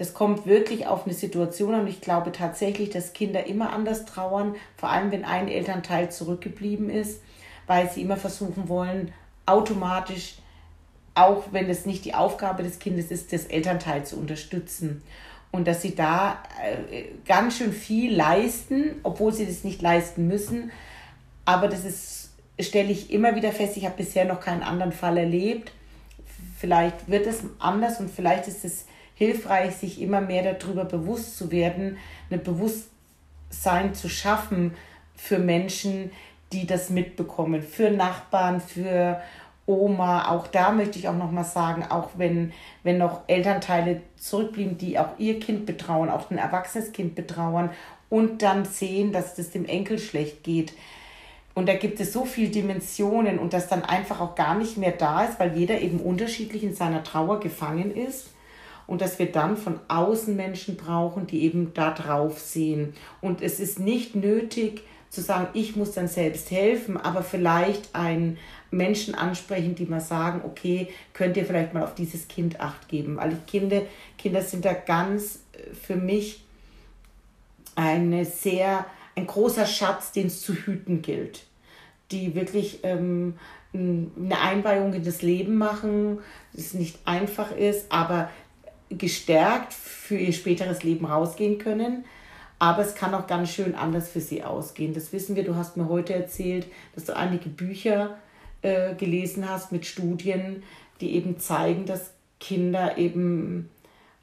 [0.00, 1.86] Das kommt wirklich auf eine Situation an.
[1.86, 7.20] Ich glaube tatsächlich, dass Kinder immer anders trauern, vor allem wenn ein Elternteil zurückgeblieben ist,
[7.66, 9.12] weil sie immer versuchen wollen,
[9.44, 10.36] automatisch,
[11.14, 15.02] auch wenn es nicht die Aufgabe des Kindes ist, das Elternteil zu unterstützen.
[15.50, 16.42] Und dass sie da
[16.90, 20.70] äh, ganz schön viel leisten, obwohl sie das nicht leisten müssen.
[21.44, 25.18] Aber das ist, stelle ich immer wieder fest, ich habe bisher noch keinen anderen Fall
[25.18, 25.72] erlebt.
[26.56, 28.86] Vielleicht wird es anders und vielleicht ist es
[29.20, 31.98] hilfreich, sich immer mehr darüber bewusst zu werden,
[32.30, 34.74] ein Bewusstsein zu schaffen
[35.14, 36.10] für Menschen,
[36.54, 39.20] die das mitbekommen, für Nachbarn, für
[39.66, 40.30] Oma.
[40.30, 44.98] Auch da möchte ich auch noch mal sagen, auch wenn, wenn noch Elternteile zurückblieben, die
[44.98, 47.68] auch ihr Kind betrauen, auch ein erwachsenes Kind betrauern
[48.08, 50.72] und dann sehen, dass das dem Enkel schlecht geht.
[51.54, 54.92] Und da gibt es so viele Dimensionen und das dann einfach auch gar nicht mehr
[54.92, 58.30] da ist, weil jeder eben unterschiedlich in seiner Trauer gefangen ist
[58.90, 62.92] und dass wir dann von außen Menschen brauchen, die eben da drauf sehen.
[63.20, 68.36] Und es ist nicht nötig zu sagen, ich muss dann selbst helfen, aber vielleicht einen
[68.72, 73.16] Menschen ansprechen, die mal sagen, okay, könnt ihr vielleicht mal auf dieses Kind acht geben,
[73.16, 73.82] weil Kinder,
[74.18, 76.42] Kinder sind da ganz äh, für mich
[77.76, 81.44] eine sehr, ein großer Schatz, den es zu hüten gilt,
[82.10, 83.34] die wirklich ähm,
[83.72, 86.18] eine Einweihung in das Leben machen,
[86.52, 88.30] das nicht einfach ist, aber
[88.90, 92.04] gestärkt für ihr späteres Leben rausgehen können.
[92.58, 94.92] Aber es kann auch ganz schön anders für sie ausgehen.
[94.92, 95.44] Das wissen wir.
[95.44, 98.18] Du hast mir heute erzählt, dass du einige Bücher
[98.62, 100.62] äh, gelesen hast mit Studien,
[101.00, 103.70] die eben zeigen, dass Kinder eben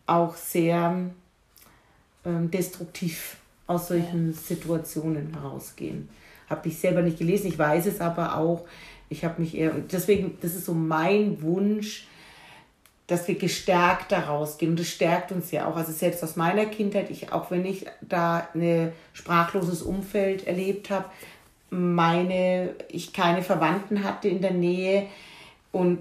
[0.06, 1.10] auch sehr
[2.26, 3.38] ähm, destruktiv
[3.68, 4.38] aus solchen ja.
[4.38, 6.10] Situationen herausgehen.
[6.50, 8.66] Habe ich selber nicht gelesen, ich weiß es aber auch.
[9.10, 12.07] Ich habe mich eher, und deswegen, das ist so mein Wunsch,
[13.08, 14.72] dass wir gestärkt daraus gehen.
[14.72, 15.78] Und das stärkt uns ja auch.
[15.78, 21.06] Also selbst aus meiner Kindheit, ich, auch wenn ich da ein sprachloses Umfeld erlebt habe,
[21.70, 25.08] meine, ich keine Verwandten hatte in der Nähe
[25.72, 26.00] und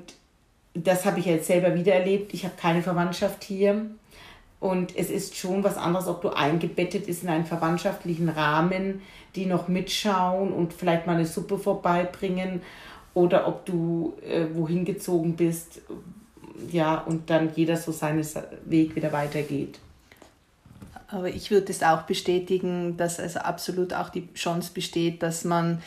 [0.75, 2.35] das habe ich jetzt selber wieder erlebt.
[2.35, 3.87] Ich habe keine Verwandtschaft hier.
[4.59, 9.03] Und es ist schon was anderes, ob du eingebettet ist in einen verwandtschaftlichen Rahmen,
[9.35, 12.63] die noch mitschauen und vielleicht mal eine Suppe vorbeibringen
[13.15, 15.81] oder ob du äh, wohin gezogen bist,
[16.71, 18.25] ja, und dann jeder so seinen
[18.65, 19.79] Weg wieder weitergeht.
[21.09, 25.81] Aber ich würde es auch bestätigen, dass also absolut auch die Chance besteht, dass man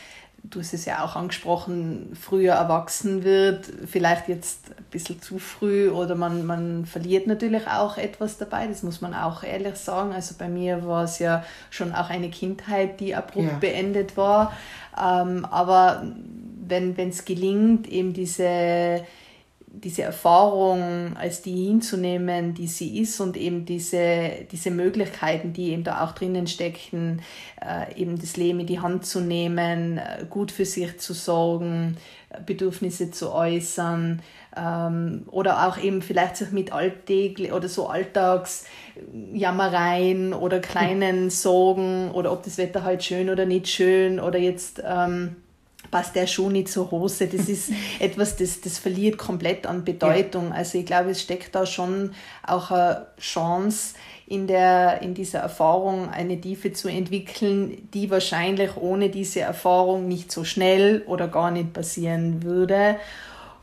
[0.43, 5.89] du hast es ja auch angesprochen, früher erwachsen wird, vielleicht jetzt ein bisschen zu früh
[5.89, 10.13] oder man, man verliert natürlich auch etwas dabei, das muss man auch ehrlich sagen.
[10.13, 13.57] Also bei mir war es ja schon auch eine Kindheit, die abrupt ja.
[13.59, 14.53] beendet war.
[14.97, 16.03] Ähm, aber
[16.67, 19.03] wenn es gelingt, eben diese
[19.72, 25.84] diese Erfahrung als die hinzunehmen, die sie ist und eben diese, diese Möglichkeiten, die eben
[25.84, 27.22] da auch drinnen stecken,
[27.61, 31.97] äh, eben das Leben in die Hand zu nehmen, äh, gut für sich zu sorgen,
[32.45, 34.22] Bedürfnisse zu äußern
[34.55, 42.32] ähm, oder auch eben vielleicht sich mit alltäglich oder so Alltagsjammereien oder kleinen Sorgen oder
[42.32, 45.36] ob das Wetter halt schön oder nicht schön oder jetzt ähm,
[45.91, 47.27] passt der Schuh nicht zur Hose.
[47.27, 50.49] Das ist etwas, das, das verliert komplett an Bedeutung.
[50.49, 50.55] Ja.
[50.55, 52.11] Also ich glaube, es steckt da schon
[52.45, 53.95] auch eine Chance
[54.27, 60.31] in, der, in dieser Erfahrung, eine Tiefe zu entwickeln, die wahrscheinlich ohne diese Erfahrung nicht
[60.31, 62.97] so schnell oder gar nicht passieren würde.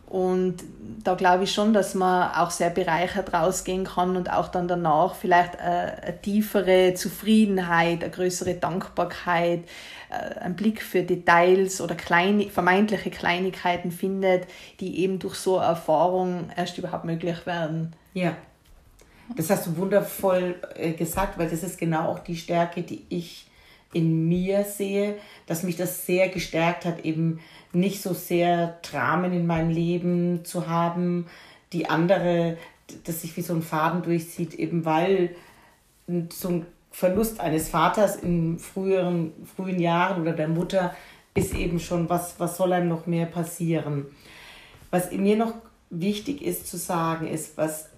[0.06, 0.62] Und
[1.02, 5.16] da glaube ich schon, dass man auch sehr bereichert rausgehen kann und auch dann danach
[5.16, 9.64] vielleicht eine, eine tiefere Zufriedenheit, eine größere Dankbarkeit,
[10.10, 14.46] äh, einen Blick für Details oder kleine, vermeintliche Kleinigkeiten findet,
[14.78, 17.92] die eben durch so eine Erfahrung erst überhaupt möglich werden.
[18.14, 18.36] Ja,
[19.34, 23.48] das hast du wundervoll äh, gesagt, weil das ist genau auch die Stärke, die ich
[23.92, 25.16] in mir sehe,
[25.46, 27.40] dass mich das sehr gestärkt hat, eben
[27.72, 31.26] nicht so sehr Dramen in meinem Leben zu haben,
[31.72, 32.56] die andere,
[33.04, 35.30] dass sich wie so ein Faden durchzieht, eben weil
[36.30, 40.94] so ein Verlust eines Vaters in früheren, frühen Jahren oder der Mutter
[41.34, 44.06] ist eben schon, was, was soll einem noch mehr passieren.
[44.90, 45.52] Was mir noch
[45.90, 47.90] wichtig ist zu sagen, ist, was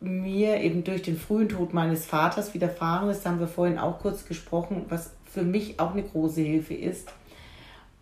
[0.00, 4.26] mir eben durch den frühen Tod meines Vaters widerfahren ist, haben wir vorhin auch kurz
[4.26, 7.08] gesprochen, was für mich auch eine große Hilfe ist.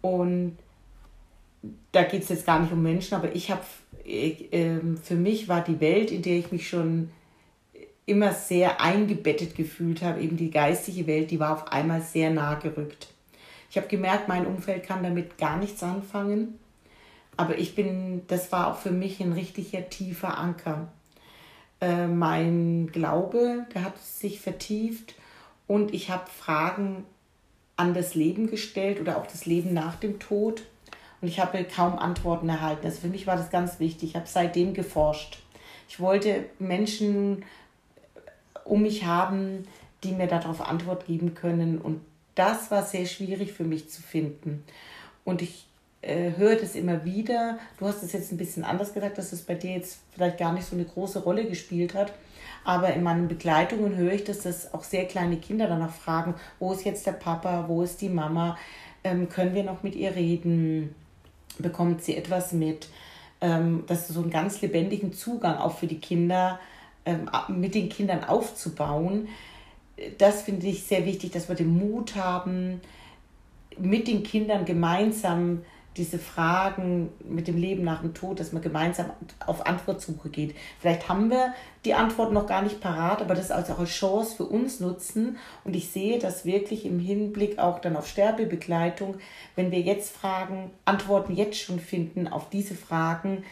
[0.03, 0.59] Und
[1.93, 3.63] da geht es jetzt gar nicht um Menschen, aber ich habe,
[4.05, 7.11] äh, für mich war die Welt, in der ich mich schon
[8.05, 12.55] immer sehr eingebettet gefühlt habe, eben die geistige Welt, die war auf einmal sehr nah
[12.55, 13.09] gerückt.
[13.71, 16.59] Ich habe gemerkt, mein Umfeld kann damit gar nichts anfangen,
[17.37, 20.89] aber ich bin, das war auch für mich ein richtiger tiefer Anker.
[21.81, 25.15] Äh, mein Glaube, der hat sich vertieft
[25.67, 27.05] und ich habe Fragen
[27.77, 30.63] an das Leben gestellt oder auch das Leben nach dem Tod
[31.23, 32.85] und ich habe kaum Antworten erhalten.
[32.85, 34.11] Also für mich war das ganz wichtig.
[34.11, 35.39] Ich habe seitdem geforscht.
[35.89, 37.45] Ich wollte Menschen
[38.65, 39.69] um mich haben,
[40.03, 41.79] die mir darauf Antwort geben können.
[41.79, 42.01] Und
[42.35, 44.65] das war sehr schwierig für mich zu finden.
[45.25, 45.69] Und ich
[46.03, 47.61] äh, höre das immer wieder.
[47.79, 50.53] Du hast es jetzt ein bisschen anders gesagt, dass es bei dir jetzt vielleicht gar
[50.53, 52.13] nicht so eine große Rolle gespielt hat.
[52.65, 56.73] Aber in meinen Begleitungen höre ich, dass das auch sehr kleine Kinder danach fragen, wo
[56.73, 58.57] ist jetzt der Papa, wo ist die Mama,
[59.05, 60.95] ähm, können wir noch mit ihr reden,
[61.59, 62.89] bekommt sie etwas mit,
[63.41, 66.61] ähm, du so einen ganz lebendigen Zugang auch für die Kinder
[67.05, 69.29] ähm, mit den Kindern aufzubauen.
[70.19, 72.81] Das finde ich sehr wichtig, dass wir den Mut haben,
[73.79, 75.63] mit den Kindern gemeinsam
[75.97, 79.11] diese Fragen mit dem Leben nach dem Tod, dass man gemeinsam
[79.47, 80.55] auf Antwortsuche geht.
[80.81, 81.53] Vielleicht haben wir
[81.85, 85.37] die Antwort noch gar nicht parat, aber das als auch eine Chance für uns nutzen.
[85.65, 89.17] Und ich sehe das wirklich im Hinblick auch dann auf Sterbebegleitung,
[89.55, 93.45] wenn wir jetzt Fragen, Antworten jetzt schon finden auf diese Fragen,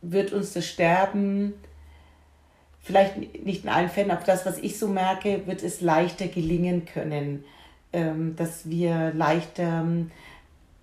[0.00, 1.54] wird uns das Sterben
[2.84, 6.84] vielleicht nicht in allen Fällen, aber das, was ich so merke, wird es leichter gelingen
[6.84, 7.44] können,
[7.92, 10.04] ähm, dass wir leichter äh,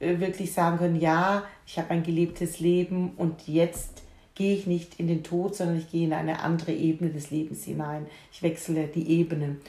[0.01, 4.01] wirklich sagen können, ja, ich habe ein gelebtes Leben und jetzt
[4.35, 7.63] gehe ich nicht in den Tod, sondern ich gehe in eine andere Ebene des Lebens
[7.63, 8.07] hinein.
[8.31, 9.61] Ich wechsle die Ebenen.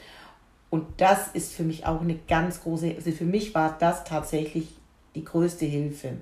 [0.69, 4.69] Und das ist für mich auch eine ganz große, also für mich war das tatsächlich
[5.13, 6.17] die größte Hilfe.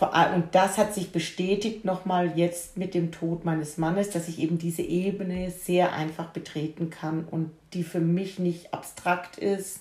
[0.00, 4.58] und das hat sich bestätigt nochmal jetzt mit dem Tod meines Mannes, dass ich eben
[4.58, 9.80] diese Ebene sehr einfach betreten kann und die für mich nicht abstrakt ist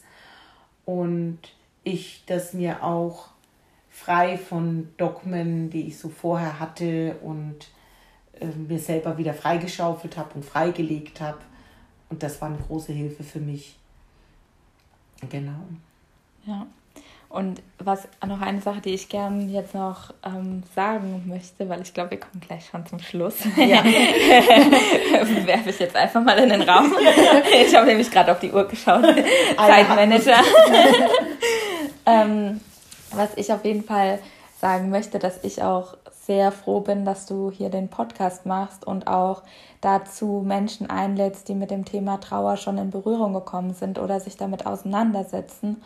[0.86, 1.38] und
[1.84, 3.30] ich das mir auch
[3.90, 7.68] frei von Dogmen, die ich so vorher hatte und
[8.40, 11.40] äh, mir selber wieder freigeschaufelt habe und freigelegt habe.
[12.10, 13.78] Und das war eine große Hilfe für mich.
[15.30, 15.60] Genau.
[16.46, 16.68] Ja.
[17.30, 21.92] Und was noch eine Sache, die ich gerne jetzt noch ähm, sagen möchte, weil ich
[21.92, 23.44] glaube, wir kommen gleich schon zum Schluss.
[23.56, 23.84] Ja.
[25.46, 26.94] Werfe ich jetzt einfach mal in den Raum.
[27.66, 29.04] ich habe nämlich gerade auf die Uhr geschaut.
[29.58, 30.38] Zeitmanager.
[32.06, 32.62] ähm,
[33.12, 34.20] was ich auf jeden Fall
[34.60, 39.08] sagen möchte, dass ich auch sehr froh bin, dass du hier den Podcast machst und
[39.08, 39.44] auch
[39.82, 44.38] dazu Menschen einlädst, die mit dem Thema Trauer schon in Berührung gekommen sind oder sich
[44.38, 45.82] damit auseinandersetzen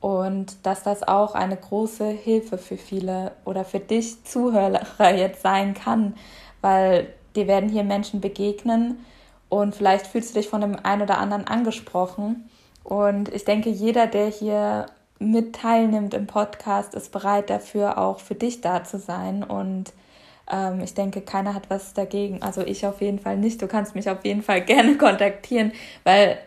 [0.00, 5.74] und dass das auch eine große Hilfe für viele oder für dich Zuhörer jetzt sein
[5.74, 6.14] kann,
[6.62, 9.04] weil dir werden hier Menschen begegnen
[9.48, 12.48] und vielleicht fühlst du dich von dem einen oder anderen angesprochen.
[12.82, 14.86] Und ich denke, jeder, der hier
[15.18, 19.42] mit teilnimmt im Podcast, ist bereit dafür, auch für dich da zu sein.
[19.42, 19.92] Und
[20.50, 22.42] ähm, ich denke, keiner hat was dagegen.
[22.42, 23.62] Also ich auf jeden Fall nicht.
[23.62, 25.72] Du kannst mich auf jeden Fall gerne kontaktieren,
[26.04, 26.38] weil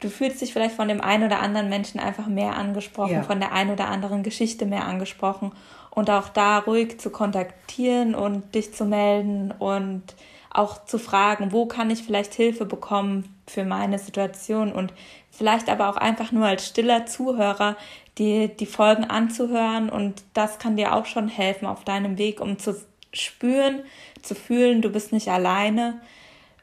[0.00, 3.22] du fühlst dich vielleicht von dem einen oder anderen Menschen einfach mehr angesprochen, ja.
[3.22, 5.52] von der einen oder anderen Geschichte mehr angesprochen
[5.90, 10.02] und auch da ruhig zu kontaktieren und dich zu melden und
[10.50, 14.92] auch zu fragen, wo kann ich vielleicht Hilfe bekommen für meine Situation und
[15.30, 17.76] vielleicht aber auch einfach nur als stiller Zuhörer
[18.18, 22.58] die, die Folgen anzuhören und das kann dir auch schon helfen auf deinem Weg, um
[22.58, 22.74] zu
[23.12, 23.80] spüren,
[24.22, 26.00] zu fühlen, du bist nicht alleine.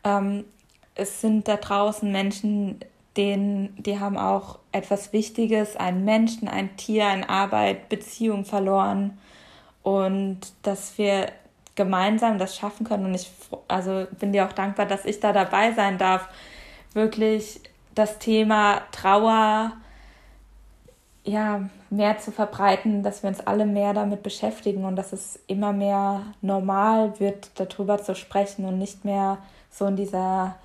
[0.04, 0.45] Ähm,
[0.95, 2.80] es sind da draußen Menschen,
[3.18, 9.18] denen, die haben auch etwas Wichtiges, einen Menschen, ein Tier, eine Arbeit, Beziehung verloren
[9.82, 11.32] und dass wir
[11.76, 13.30] gemeinsam das schaffen können und ich
[13.68, 16.28] also bin dir auch dankbar, dass ich da dabei sein darf,
[16.93, 17.62] wirklich
[17.95, 19.74] das Thema Trauer
[21.30, 25.74] ja mehr zu verbreiten, dass wir uns alle mehr damit beschäftigen und dass es immer
[25.74, 29.38] mehr normal wird, darüber zu sprechen und nicht mehr
[29.70, 30.56] so in dieser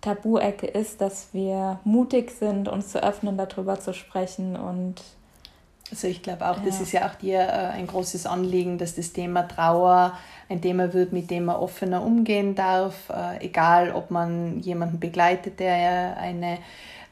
[0.00, 5.02] Tabu-Ecke ist, dass wir mutig sind, uns zu öffnen, darüber zu sprechen und
[5.90, 6.62] also ich glaube auch, ja.
[6.64, 10.16] das ist ja auch dir äh, ein großes Anliegen, dass das Thema Trauer
[10.48, 15.60] ein Thema wird, mit dem man offener umgehen darf, äh, egal ob man jemanden begleitet,
[15.60, 16.58] der eine,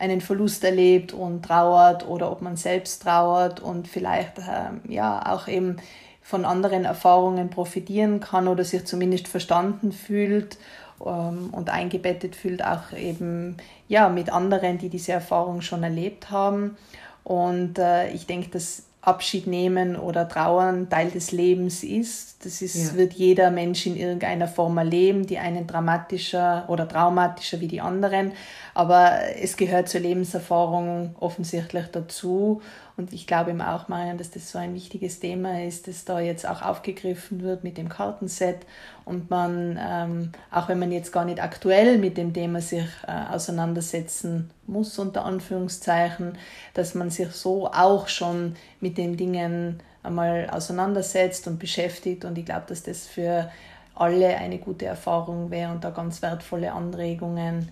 [0.00, 5.46] einen Verlust erlebt und trauert oder ob man selbst trauert und vielleicht äh, ja auch
[5.46, 5.76] eben
[6.22, 10.58] von anderen Erfahrungen profitieren kann oder sich zumindest verstanden fühlt
[11.04, 16.76] ähm, und eingebettet fühlt, auch eben ja, mit anderen, die diese Erfahrung schon erlebt haben.
[17.22, 22.44] Und äh, ich denke, dass Abschied nehmen oder trauern Teil des Lebens ist.
[22.44, 22.96] Das ist, ja.
[22.96, 28.32] wird jeder Mensch in irgendeiner Form erleben, die einen dramatischer oder traumatischer wie die anderen.
[28.74, 32.60] Aber es gehört zur Lebenserfahrung offensichtlich dazu.
[33.00, 36.20] Und ich glaube eben auch, Marian, dass das so ein wichtiges Thema ist, das da
[36.20, 38.58] jetzt auch aufgegriffen wird mit dem Kartenset
[39.06, 43.32] und man, ähm, auch wenn man jetzt gar nicht aktuell mit dem Thema sich äh,
[43.32, 46.36] auseinandersetzen muss, unter Anführungszeichen,
[46.74, 52.26] dass man sich so auch schon mit den Dingen einmal auseinandersetzt und beschäftigt.
[52.26, 53.50] Und ich glaube, dass das für
[53.94, 57.70] alle eine gute Erfahrung wäre und da ganz wertvolle Anregungen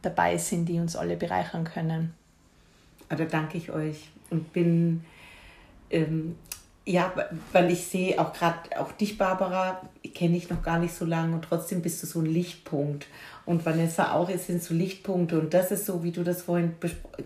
[0.00, 2.14] dabei sind, die uns alle bereichern können.
[3.10, 5.04] Da danke ich euch und bin,
[5.90, 6.36] ähm,
[6.86, 7.12] ja,
[7.52, 9.80] weil ich sehe auch gerade, auch dich, Barbara,
[10.14, 13.06] kenne ich noch gar nicht so lange und trotzdem bist du so ein Lichtpunkt.
[13.46, 15.38] Und Vanessa auch, es sind so Lichtpunkte.
[15.38, 16.74] Und das ist so, wie du das vorhin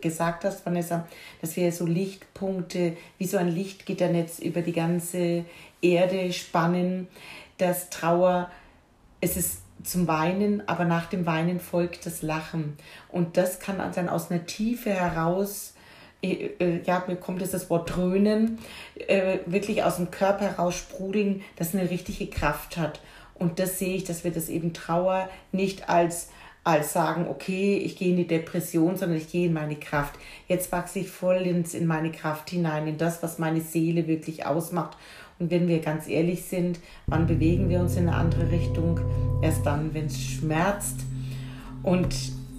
[0.01, 1.07] gesagt hast, Vanessa,
[1.41, 5.45] dass wir so Lichtpunkte, wie so ein Lichtgitternetz über die ganze
[5.83, 7.09] Erde spannen,
[7.59, 8.51] dass Trauer,
[9.21, 12.77] es ist zum Weinen, aber nach dem Weinen folgt das Lachen.
[13.09, 15.74] Und das kann dann aus einer Tiefe heraus
[16.85, 18.59] ja, mir kommt jetzt das Wort dröhnen,
[19.09, 23.01] äh, wirklich aus dem Körper heraus sprudeln, das eine richtige Kraft hat.
[23.35, 26.31] Und das sehe ich, dass wir das eben Trauer nicht als,
[26.63, 30.15] als sagen, okay, ich gehe in die Depression, sondern ich gehe in meine Kraft.
[30.49, 34.47] Jetzt wachse ich voll ins, in meine Kraft hinein, in das, was meine Seele wirklich
[34.47, 34.97] ausmacht.
[35.39, 39.01] Und wenn wir ganz ehrlich sind, wann bewegen wir uns in eine andere Richtung?
[39.43, 41.01] Erst dann, wenn es schmerzt.
[41.83, 42.15] Und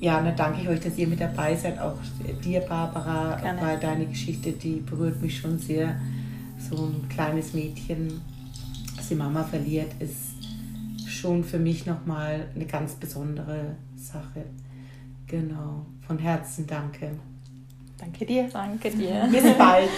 [0.05, 1.79] ja, dann danke ich euch, dass ihr mit dabei seid.
[1.79, 1.95] Auch
[2.43, 3.59] dir, Barbara, Gerne.
[3.59, 5.99] bei deiner Geschichte, die berührt mich schon sehr.
[6.59, 8.21] So ein kleines Mädchen,
[8.95, 10.35] das die Mama verliert, ist
[11.07, 14.45] schon für mich nochmal eine ganz besondere Sache.
[15.25, 15.87] Genau.
[16.05, 17.09] Von Herzen danke.
[17.97, 18.47] Danke dir.
[18.53, 19.27] Danke dir.
[19.31, 19.89] Bis bald.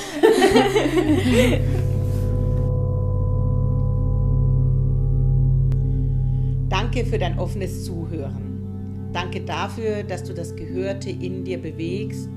[6.70, 8.57] danke für dein offenes Zuhören.
[9.14, 12.30] Danke dafür, dass du das Gehörte in dir bewegst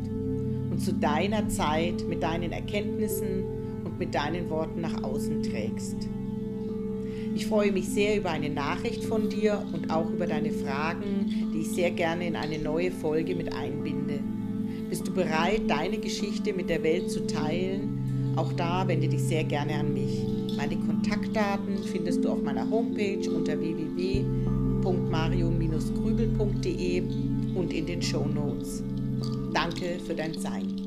[0.70, 3.44] und zu deiner Zeit mit deinen Erkenntnissen
[3.84, 5.96] und mit deinen Worten nach außen trägst.
[7.34, 11.60] Ich freue mich sehr über eine Nachricht von dir und auch über deine Fragen, die
[11.60, 14.20] ich sehr gerne in eine neue Folge mit einbinde.
[14.88, 18.34] Bist du bereit, deine Geschichte mit der Welt zu teilen?
[18.36, 20.24] Auch da wende dich sehr gerne an mich.
[20.56, 23.58] Meine Kontaktdaten findest du auf meiner Homepage unter
[24.82, 27.02] www.mario-grübel.de
[27.54, 28.82] und in den Show Notes.
[29.52, 30.79] Danke für dein Sein.